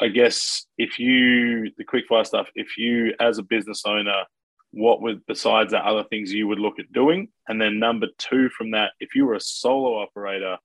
I 0.00 0.08
guess 0.08 0.66
if 0.78 0.98
you, 0.98 1.70
the 1.76 1.84
quick 1.84 2.06
fire 2.08 2.24
stuff, 2.24 2.48
if 2.54 2.76
you 2.76 3.14
as 3.20 3.38
a 3.38 3.42
business 3.42 3.82
owner, 3.86 4.24
what 4.72 5.02
would, 5.02 5.24
besides 5.26 5.72
that, 5.72 5.84
other 5.84 6.04
things 6.04 6.32
you 6.32 6.48
would 6.48 6.58
look 6.58 6.78
at 6.78 6.92
doing? 6.92 7.28
And 7.46 7.60
then 7.60 7.78
number 7.78 8.06
two 8.18 8.48
from 8.48 8.72
that, 8.72 8.92
if 9.00 9.14
you 9.14 9.26
were 9.26 9.34
a 9.34 9.40
solo 9.40 10.02
operator, 10.02 10.56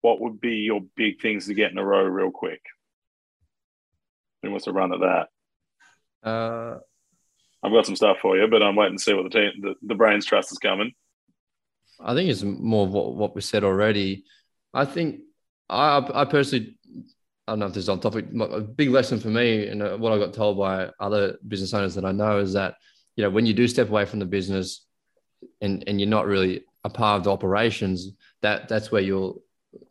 what 0.00 0.20
would 0.20 0.40
be 0.40 0.56
your 0.56 0.80
big 0.96 1.20
things 1.20 1.46
to 1.46 1.54
get 1.54 1.70
in 1.70 1.78
a 1.78 1.84
row 1.84 2.04
real 2.04 2.30
quick? 2.30 2.62
Who 4.42 4.50
wants 4.50 4.64
to 4.64 4.72
run 4.72 4.92
at 4.92 5.00
that? 5.00 6.28
Uh, 6.28 6.78
I've 7.62 7.72
got 7.72 7.86
some 7.86 7.96
stuff 7.96 8.18
for 8.22 8.36
you, 8.36 8.46
but 8.48 8.62
I'm 8.62 8.76
waiting 8.76 8.96
to 8.96 9.02
see 9.02 9.14
what 9.14 9.24
the 9.24 9.30
team, 9.30 9.52
the, 9.60 9.74
the 9.82 9.94
brains 9.94 10.24
trust 10.24 10.52
is 10.52 10.58
coming. 10.58 10.92
I 12.00 12.14
think 12.14 12.30
it's 12.30 12.42
more 12.42 12.86
what, 12.86 13.14
what 13.14 13.34
we 13.34 13.40
said 13.40 13.64
already. 13.64 14.24
I 14.74 14.84
think 14.84 15.20
I, 15.68 15.98
I 16.14 16.24
personally, 16.24 16.78
I 17.46 17.52
don't 17.52 17.60
know 17.60 17.66
if 17.66 17.74
this 17.74 17.84
is 17.84 17.88
on 17.88 18.00
topic. 18.00 18.26
A 18.38 18.60
big 18.60 18.90
lesson 18.90 19.20
for 19.20 19.28
me 19.28 19.68
and 19.68 19.82
uh, 19.82 19.96
what 19.96 20.12
I 20.12 20.18
got 20.18 20.34
told 20.34 20.58
by 20.58 20.90
other 21.00 21.36
business 21.46 21.72
owners 21.74 21.94
that 21.94 22.04
I 22.04 22.12
know 22.12 22.38
is 22.38 22.52
that, 22.52 22.74
you 23.16 23.24
know, 23.24 23.30
when 23.30 23.46
you 23.46 23.54
do 23.54 23.66
step 23.66 23.88
away 23.88 24.04
from 24.04 24.18
the 24.18 24.26
business 24.26 24.84
and, 25.60 25.84
and 25.86 26.00
you're 26.00 26.08
not 26.08 26.26
really 26.26 26.64
a 26.84 26.90
part 26.90 27.18
of 27.18 27.24
the 27.24 27.32
operations, 27.32 28.10
that 28.42 28.68
that's 28.68 28.92
where 28.92 29.02
you'll 29.02 29.42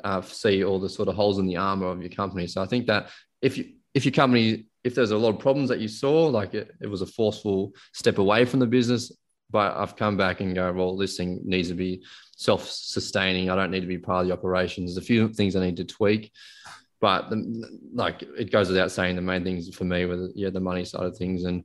uh, 0.03 0.21
see 0.21 0.63
all 0.63 0.79
the 0.79 0.89
sort 0.89 1.09
of 1.09 1.15
holes 1.15 1.39
in 1.39 1.47
the 1.47 1.57
armor 1.57 1.87
of 1.87 2.01
your 2.01 2.09
company. 2.09 2.47
So 2.47 2.61
I 2.61 2.67
think 2.67 2.87
that 2.87 3.09
if 3.41 3.57
you, 3.57 3.73
if 3.93 4.05
your 4.05 4.11
company, 4.11 4.67
if 4.83 4.93
there's 4.93 5.11
a 5.11 5.17
lot 5.17 5.29
of 5.29 5.39
problems 5.39 5.69
that 5.69 5.79
you 5.79 5.87
saw, 5.87 6.27
like 6.27 6.53
it, 6.53 6.71
it 6.81 6.87
was 6.87 7.01
a 7.01 7.07
forceful 7.07 7.73
step 7.93 8.17
away 8.17 8.45
from 8.45 8.59
the 8.59 8.67
business, 8.67 9.11
but 9.51 9.75
I've 9.75 9.95
come 9.95 10.17
back 10.17 10.41
and 10.41 10.55
go, 10.55 10.71
well, 10.73 10.97
this 10.97 11.17
thing 11.17 11.41
needs 11.43 11.69
to 11.69 11.75
be 11.75 12.03
self-sustaining. 12.37 13.49
I 13.49 13.55
don't 13.55 13.71
need 13.71 13.81
to 13.81 13.87
be 13.87 13.97
part 13.97 14.23
of 14.23 14.27
the 14.27 14.33
operations. 14.33 14.95
There's 14.95 15.03
a 15.03 15.07
few 15.07 15.29
things 15.29 15.55
I 15.55 15.65
need 15.65 15.77
to 15.77 15.85
tweak, 15.85 16.31
but 16.99 17.29
the, 17.29 17.69
like 17.93 18.23
it 18.37 18.51
goes 18.51 18.69
without 18.69 18.91
saying, 18.91 19.15
the 19.15 19.21
main 19.21 19.43
things 19.43 19.73
for 19.75 19.85
me 19.85 20.05
were 20.05 20.29
yeah 20.35 20.49
the 20.49 20.59
money 20.59 20.85
side 20.85 21.03
of 21.03 21.17
things. 21.17 21.43
And 21.43 21.63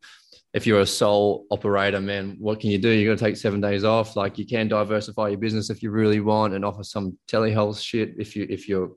if 0.53 0.67
you're 0.67 0.81
a 0.81 0.87
sole 0.87 1.47
operator, 1.51 2.01
man, 2.01 2.37
what 2.39 2.61
can 2.61 2.71
you 2.71 2.79
do? 2.79 2.91
You're 2.91 3.09
going 3.09 3.19
to 3.19 3.25
take 3.25 3.37
seven 3.37 3.61
days 3.61 3.85
off. 3.85 4.17
Like 4.17 4.39
you 4.39 4.47
can 4.47 4.69
diversify 4.69 5.29
your 5.29 5.39
business 5.39 5.71
if 5.71 5.83
you 5.83 5.91
really 5.91 6.21
want 6.21 6.55
and 6.55 6.65
offer 6.65 6.83
some 6.83 7.17
telehealth 7.29 7.81
shit 7.81 8.15
if 8.19 8.35
you 8.35 8.47
if 8.51 8.69
you're 8.69 8.93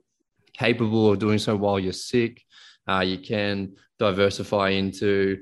capable 0.52 1.10
of 1.10 1.18
doing 1.18 1.38
so 1.38 1.56
while 1.56 1.78
you're 1.78 1.92
sick. 1.92 2.42
Uh, 2.88 3.00
you 3.00 3.18
can 3.18 3.74
diversify 3.98 4.70
into 4.70 5.38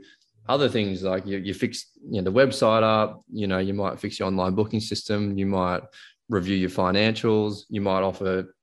other 0.48 0.68
things 0.68 1.02
like 1.02 1.26
you, 1.26 1.38
you 1.38 1.55
fix 1.55 1.87
you 2.05 2.20
know, 2.20 2.31
the 2.31 2.33
website 2.33 2.83
up, 2.83 3.22
you 3.33 3.46
know, 3.46 3.59
you 3.59 3.74
might 3.74 4.00
fix 4.00 4.18
your 4.18 4.28
online 4.28 4.55
booking 4.55 4.81
system, 4.81 5.38
you 5.38 5.46
might 5.46 5.83
review 6.28 6.57
your 6.57 6.70
financials, 6.70 7.62
you 7.68 7.81
might 7.81 8.02
offer 8.02 8.55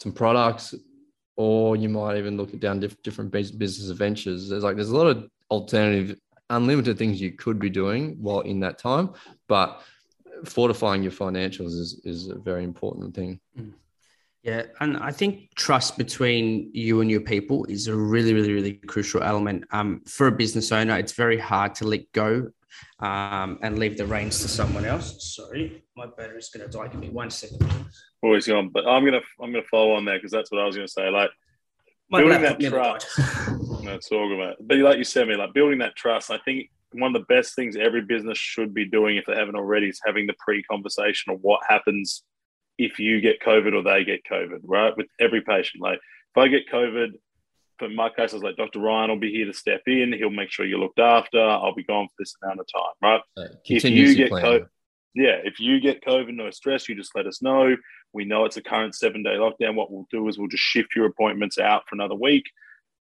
some 0.00 0.12
products, 0.12 0.74
or 1.36 1.76
you 1.76 1.88
might 1.88 2.16
even 2.16 2.36
look 2.36 2.52
at 2.52 2.60
down 2.60 2.80
diff- 2.80 3.02
different 3.02 3.30
business 3.30 3.90
ventures. 3.90 4.48
There's 4.48 4.64
like 4.64 4.76
there's 4.76 4.90
a 4.90 4.96
lot 4.96 5.06
of 5.06 5.28
alternative, 5.50 6.18
unlimited 6.50 6.98
things 6.98 7.20
you 7.20 7.32
could 7.32 7.58
be 7.58 7.70
doing 7.70 8.16
while 8.20 8.40
in 8.40 8.60
that 8.60 8.78
time, 8.78 9.10
but 9.48 9.82
fortifying 10.44 11.02
your 11.02 11.12
financials 11.12 11.78
is 11.78 12.00
is 12.04 12.28
a 12.28 12.36
very 12.36 12.64
important 12.64 13.14
thing. 13.14 13.40
Mm. 13.58 13.72
Yeah, 14.46 14.62
and 14.78 14.96
I 14.98 15.10
think 15.10 15.52
trust 15.56 15.98
between 15.98 16.70
you 16.72 17.00
and 17.00 17.10
your 17.10 17.20
people 17.20 17.64
is 17.64 17.88
a 17.88 17.96
really, 17.96 18.32
really, 18.32 18.52
really 18.52 18.74
crucial 18.74 19.20
element. 19.20 19.64
Um, 19.72 20.02
for 20.06 20.28
a 20.28 20.30
business 20.30 20.70
owner, 20.70 20.96
it's 20.96 21.14
very 21.14 21.36
hard 21.36 21.74
to 21.76 21.84
let 21.84 22.12
go 22.12 22.48
um, 23.00 23.58
and 23.62 23.76
leave 23.80 23.98
the 23.98 24.06
reins 24.06 24.40
to 24.42 24.48
someone 24.48 24.84
else. 24.84 25.34
Sorry, 25.34 25.82
my 25.96 26.06
battery's 26.06 26.48
going 26.50 26.64
to 26.64 26.78
die. 26.78 26.86
Give 26.86 27.00
me 27.00 27.08
one 27.08 27.28
second. 27.28 27.68
Always 28.22 28.46
gone, 28.46 28.68
but 28.68 28.86
I'm 28.86 29.04
gonna 29.04 29.20
I'm 29.40 29.50
gonna 29.50 29.64
follow 29.68 29.94
on 29.94 30.04
there 30.04 30.16
because 30.16 30.30
that's 30.30 30.52
what 30.52 30.60
I 30.60 30.64
was 30.64 30.76
going 30.76 30.86
to 30.86 30.92
say. 30.92 31.10
Like 31.10 31.30
my 32.08 32.20
building 32.20 32.42
that 32.42 32.60
trust. 32.60 33.08
that's 33.84 34.12
all 34.12 34.28
good, 34.28 34.38
mate. 34.38 34.56
But 34.60 34.78
like 34.78 34.98
you 34.98 35.04
said, 35.04 35.26
me 35.26 35.34
like 35.34 35.54
building 35.54 35.80
that 35.80 35.96
trust. 35.96 36.30
I 36.30 36.38
think 36.44 36.70
one 36.92 37.16
of 37.16 37.20
the 37.20 37.34
best 37.34 37.56
things 37.56 37.74
every 37.74 38.02
business 38.02 38.38
should 38.38 38.72
be 38.72 38.84
doing 38.84 39.16
if 39.16 39.26
they 39.26 39.34
haven't 39.34 39.56
already 39.56 39.88
is 39.88 40.00
having 40.06 40.28
the 40.28 40.34
pre-conversation 40.38 41.32
of 41.32 41.40
what 41.42 41.60
happens 41.68 42.22
if 42.78 42.98
you 42.98 43.20
get 43.20 43.40
COVID 43.40 43.74
or 43.74 43.82
they 43.82 44.04
get 44.04 44.20
COVID, 44.30 44.60
right? 44.64 44.96
With 44.96 45.06
every 45.20 45.40
patient. 45.40 45.82
Like 45.82 45.98
if 45.98 46.36
I 46.36 46.48
get 46.48 46.68
COVID, 46.70 47.12
for 47.78 47.88
my 47.88 48.08
case, 48.08 48.32
I 48.32 48.36
was 48.36 48.42
like, 48.42 48.56
Dr. 48.56 48.80
Ryan 48.80 49.10
will 49.10 49.18
be 49.18 49.32
here 49.32 49.46
to 49.46 49.52
step 49.52 49.82
in. 49.86 50.12
He'll 50.12 50.30
make 50.30 50.50
sure 50.50 50.64
you're 50.64 50.78
looked 50.78 50.98
after. 50.98 51.40
I'll 51.40 51.74
be 51.74 51.84
gone 51.84 52.06
for 52.06 52.14
this 52.18 52.34
amount 52.42 52.60
of 52.60 52.66
time, 52.74 52.92
right? 53.02 53.20
Uh, 53.36 53.54
if 53.66 53.84
you 53.84 54.14
get 54.14 54.30
COVID, 54.30 54.66
yeah, 55.14 55.38
if 55.44 55.60
you 55.60 55.80
get 55.80 56.04
COVID, 56.04 56.34
no 56.34 56.50
stress, 56.50 56.88
you 56.88 56.94
just 56.94 57.14
let 57.14 57.26
us 57.26 57.42
know. 57.42 57.76
We 58.12 58.24
know 58.24 58.44
it's 58.44 58.56
a 58.56 58.62
current 58.62 58.94
seven 58.94 59.22
day 59.22 59.36
lockdown. 59.36 59.74
What 59.74 59.90
we'll 59.90 60.06
do 60.10 60.28
is 60.28 60.38
we'll 60.38 60.48
just 60.48 60.62
shift 60.62 60.94
your 60.96 61.06
appointments 61.06 61.58
out 61.58 61.82
for 61.88 61.96
another 61.96 62.14
week 62.14 62.44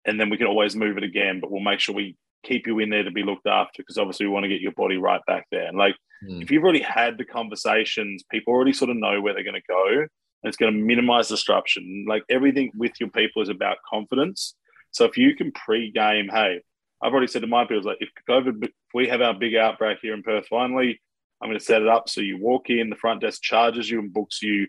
and 0.05 0.19
then 0.19 0.31
we 0.31 0.37
can 0.37 0.47
always 0.47 0.75
move 0.75 0.97
it 0.97 1.05
again, 1.05 1.41
but 1.41 1.51
we'll 1.51 1.63
make 1.63 1.81
sure 1.81 1.95
we 1.95 2.17
keep 2.43 2.67
you 2.67 2.79
in 2.79 2.91
there 2.91 3.05
to 3.05 3.11
be 3.11 3.23
looked 3.23 3.47
after 3.47 3.83
because 3.83 3.99
obviously 3.99 4.27
we 4.27 4.33
want 4.33 4.45
to 4.45 4.49
get 4.49 4.61
your 4.61 4.73
body 4.73 4.97
right 4.97 5.21
back 5.27 5.47
there. 5.51 5.67
And 5.67 5.79
like, 5.79 5.97
mm. 6.25 6.43
if 6.43 6.51
you've 6.51 6.63
already 6.63 6.83
had 6.83 7.19
the 7.19 7.25
conversations, 7.25 8.25
people 8.31 8.53
already 8.53 8.73
sort 8.73 8.91
of 8.91 8.97
know 8.97 9.21
where 9.21 9.35
they're 9.35 9.45
going 9.45 9.55
to 9.55 9.63
go, 9.69 9.89
and 9.89 10.09
it's 10.45 10.57
going 10.57 10.73
to 10.73 10.79
minimize 10.79 11.29
disruption. 11.29 12.05
Like 12.09 12.23
everything 12.29 12.73
with 12.77 12.93
your 13.01 13.11
people 13.11 13.43
is 13.43 13.49
about 13.49 13.79
confidence. 13.89 14.55
So 14.91 15.05
if 15.05 15.17
you 15.17 15.35
can 15.35 15.53
pre-game, 15.53 16.29
hey, 16.29 16.61
I've 17.03 17.13
already 17.13 17.27
said 17.27 17.43
to 17.43 17.49
my 17.49 17.65
people, 17.65 17.83
like 17.83 17.99
if 18.01 18.11
COVID, 18.29 18.65
if 18.65 18.71
we 18.95 19.09
have 19.09 19.21
our 19.21 19.35
big 19.35 19.57
outbreak 19.57 19.99
here 20.03 20.15
in 20.15 20.23
Perth, 20.23 20.47
finally, 20.49 21.01
I'm 21.41 21.49
going 21.49 21.59
to 21.59 21.65
set 21.65 21.83
it 21.83 21.89
up 21.89 22.09
so 22.09 22.21
you 22.21 22.39
walk 22.39 22.71
in, 22.71 22.91
the 22.91 22.97
front 22.97 23.21
desk 23.21 23.43
charges 23.43 23.91
you 23.91 23.99
and 23.99 24.13
books 24.13 24.43
you. 24.43 24.69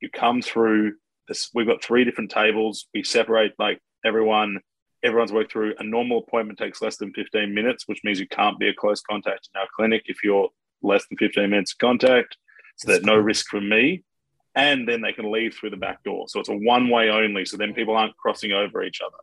You 0.00 0.08
come 0.10 0.40
through. 0.42 0.94
This, 1.26 1.50
we've 1.54 1.66
got 1.66 1.82
three 1.82 2.04
different 2.04 2.30
tables. 2.30 2.86
We 2.94 3.02
separate 3.02 3.52
like 3.58 3.80
everyone 4.04 4.60
everyone's 5.02 5.32
worked 5.32 5.52
through. 5.52 5.74
A 5.78 5.84
normal 5.84 6.18
appointment 6.18 6.58
takes 6.58 6.82
less 6.82 6.96
than 6.96 7.12
15 7.12 7.52
minutes, 7.54 7.84
which 7.86 8.00
means 8.04 8.20
you 8.20 8.28
can't 8.28 8.58
be 8.58 8.68
a 8.68 8.74
close 8.74 9.00
contact 9.00 9.48
in 9.54 9.60
our 9.60 9.66
clinic 9.74 10.04
if 10.06 10.22
you're 10.22 10.48
less 10.82 11.06
than 11.08 11.18
15 11.18 11.50
minutes 11.50 11.72
of 11.72 11.78
contact. 11.78 12.36
So 12.76 12.88
there's 12.88 13.04
no 13.04 13.16
risk 13.16 13.48
from 13.48 13.68
me. 13.68 14.04
And 14.54 14.86
then 14.86 15.00
they 15.00 15.12
can 15.12 15.32
leave 15.32 15.54
through 15.54 15.70
the 15.70 15.76
back 15.76 16.04
door. 16.04 16.28
So 16.28 16.38
it's 16.38 16.50
a 16.50 16.54
one 16.54 16.90
way 16.90 17.08
only. 17.08 17.46
So 17.46 17.56
then 17.56 17.72
people 17.72 17.96
aren't 17.96 18.16
crossing 18.16 18.52
over 18.52 18.82
each 18.82 19.00
other. 19.00 19.16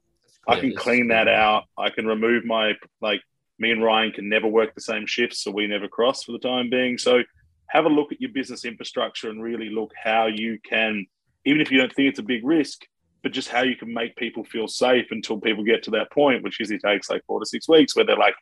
I 0.48 0.60
can 0.60 0.76
clean 0.76 1.10
that 1.10 1.28
out. 1.28 1.66
I 1.78 1.92
can 1.92 2.08
remove 2.08 2.44
my, 2.46 2.74
like, 3.02 3.22
me 3.60 3.72
and 3.72 3.84
Ryan 3.84 4.12
can 4.12 4.28
never 4.28 4.48
work 4.48 4.74
the 4.74 4.82
same 4.82 5.06
shifts. 5.06 5.44
So 5.44 5.52
we 5.52 5.68
never 5.68 5.88
cross 5.88 6.24
for 6.24 6.32
the 6.32 6.40
time 6.40 6.72
being. 6.72 6.98
So 6.98 7.22
have 7.68 7.86
a 7.86 7.90
look 7.90 8.12
at 8.12 8.20
your 8.20 8.32
business 8.32 8.66
infrastructure 8.66 9.30
and 9.30 9.44
really 9.44 9.70
look 9.70 9.92
how 10.02 10.26
you 10.26 10.58
can, 10.68 11.06
even 11.46 11.62
if 11.62 11.72
you 11.72 11.78
don't 11.78 11.94
think 11.94 12.10
it's 12.10 12.20
a 12.20 12.24
big 12.24 12.44
risk, 12.44 12.88
but 13.22 13.32
just 13.32 13.50
how 13.50 13.64
you 13.64 13.76
can 13.76 13.94
make 13.94 14.16
people 14.16 14.44
feel 14.44 14.68
safe 14.68 15.08
until 15.12 15.40
people 15.40 15.64
get 15.64 15.84
to 15.84 15.92
that 15.92 16.12
point, 16.12 16.44
which 16.44 16.60
usually 16.60 16.80
takes 16.80 17.10
like 17.10 17.24
four 17.26 17.40
to 17.40 17.46
six 17.46 17.68
weeks, 17.68 17.96
where 17.96 18.06
they're 18.06 18.16
like, 18.16 18.36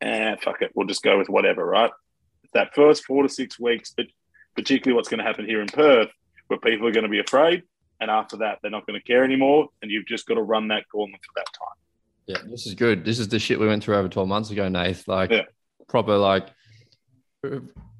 "eh, 0.00 0.36
fuck 0.42 0.62
it, 0.62 0.72
we'll 0.74 0.86
just 0.86 1.02
go 1.02 1.18
with 1.18 1.28
whatever." 1.28 1.64
Right? 1.64 1.90
That 2.54 2.74
first 2.74 3.04
four 3.04 3.22
to 3.22 3.28
six 3.28 3.58
weeks, 3.58 3.92
but 3.96 4.06
particularly 4.54 4.96
what's 4.96 5.08
going 5.08 5.18
to 5.18 5.24
happen 5.24 5.46
here 5.46 5.60
in 5.60 5.68
Perth, 5.68 6.10
where 6.48 6.58
people 6.58 6.86
are 6.86 6.92
going 6.92 7.04
to 7.04 7.10
be 7.10 7.20
afraid, 7.20 7.62
and 8.00 8.10
after 8.10 8.38
that, 8.38 8.58
they're 8.62 8.70
not 8.70 8.86
going 8.86 8.98
to 8.98 9.04
care 9.04 9.24
anymore, 9.24 9.68
and 9.82 9.90
you've 9.90 10.06
just 10.06 10.26
got 10.26 10.34
to 10.34 10.42
run 10.42 10.68
that 10.68 10.84
gauntlet 10.92 11.20
for 11.24 11.32
that 11.36 11.46
time. 11.52 11.76
Yeah, 12.26 12.50
this 12.50 12.66
is 12.66 12.74
good. 12.74 13.04
This 13.04 13.18
is 13.18 13.28
the 13.28 13.38
shit 13.38 13.58
we 13.58 13.66
went 13.66 13.82
through 13.82 13.96
over 13.96 14.08
twelve 14.08 14.28
months 14.28 14.50
ago, 14.50 14.68
Nath. 14.68 15.08
Like 15.08 15.30
yeah. 15.30 15.42
proper 15.88 16.16
like 16.16 16.48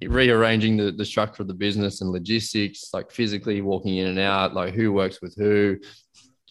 rearranging 0.02 0.76
the, 0.76 0.90
the 0.92 1.04
structure 1.04 1.42
of 1.42 1.48
the 1.48 1.54
business 1.54 2.00
and 2.00 2.10
logistics, 2.10 2.90
like 2.92 3.10
physically 3.10 3.60
walking 3.60 3.96
in 3.96 4.08
and 4.08 4.18
out, 4.18 4.54
like 4.54 4.74
who 4.74 4.92
works 4.92 5.20
with 5.20 5.34
who, 5.36 5.76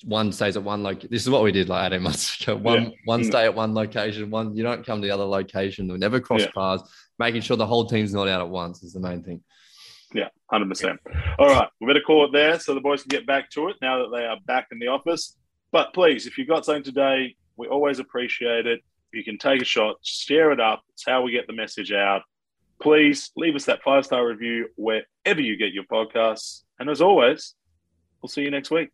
one 0.03 0.31
stays 0.31 0.55
at 0.55 0.63
one 0.63 0.83
like 0.83 1.01
This 1.01 1.23
is 1.23 1.29
what 1.29 1.43
we 1.43 1.51
did 1.51 1.69
like 1.69 1.91
18 1.91 2.03
months 2.03 2.41
ago. 2.41 2.55
One 2.55 2.83
Yeah. 2.83 2.89
one 3.05 3.21
Mm. 3.21 3.25
stay 3.25 3.45
at 3.45 3.55
one 3.55 3.73
location, 3.73 4.29
one 4.29 4.55
you 4.55 4.63
don't 4.63 4.85
come 4.85 5.01
to 5.01 5.07
the 5.07 5.13
other 5.13 5.23
location. 5.25 5.87
We 5.91 5.97
never 5.97 6.19
cross 6.19 6.41
Yeah. 6.41 6.51
paths. 6.55 6.83
Making 7.19 7.41
sure 7.41 7.57
the 7.57 7.65
whole 7.65 7.85
team's 7.87 8.13
not 8.13 8.27
out 8.27 8.41
at 8.41 8.49
once 8.49 8.83
is 8.83 8.93
the 8.93 8.99
main 8.99 9.23
thing. 9.23 9.43
Yeah, 10.13 10.29
hundred 10.51 10.69
percent. 10.69 10.99
All 11.39 11.47
right, 11.47 11.67
we 11.81 11.87
better 11.87 11.99
call 12.01 12.25
it 12.25 12.31
there 12.31 12.59
so 12.59 12.73
the 12.75 12.79
boys 12.79 13.01
can 13.01 13.09
get 13.09 13.25
back 13.25 13.49
to 13.51 13.69
it 13.69 13.75
now 13.81 13.97
that 14.03 14.15
they 14.15 14.23
are 14.25 14.37
back 14.45 14.67
in 14.71 14.79
the 14.79 14.87
office. 14.87 15.35
But 15.71 15.93
please, 15.93 16.27
if 16.27 16.37
you 16.37 16.45
got 16.45 16.63
something 16.63 16.83
today, 16.83 17.35
we 17.57 17.67
always 17.67 17.99
appreciate 17.99 18.67
it. 18.67 18.81
You 19.11 19.23
can 19.23 19.37
take 19.37 19.61
a 19.61 19.65
shot, 19.65 19.95
share 20.03 20.51
it 20.51 20.59
up. 20.61 20.83
It's 20.93 21.03
how 21.05 21.23
we 21.23 21.31
get 21.31 21.47
the 21.47 21.53
message 21.53 21.91
out. 21.91 22.21
Please 22.81 23.31
leave 23.35 23.55
us 23.55 23.65
that 23.65 23.81
five 23.83 24.05
star 24.05 24.25
review 24.25 24.69
wherever 24.75 25.41
you 25.41 25.57
get 25.57 25.73
your 25.73 25.83
podcasts. 25.85 26.63
And 26.79 26.89
as 26.89 27.01
always, 27.01 27.55
we'll 28.21 28.29
see 28.29 28.41
you 28.41 28.51
next 28.51 28.71
week. 28.71 28.89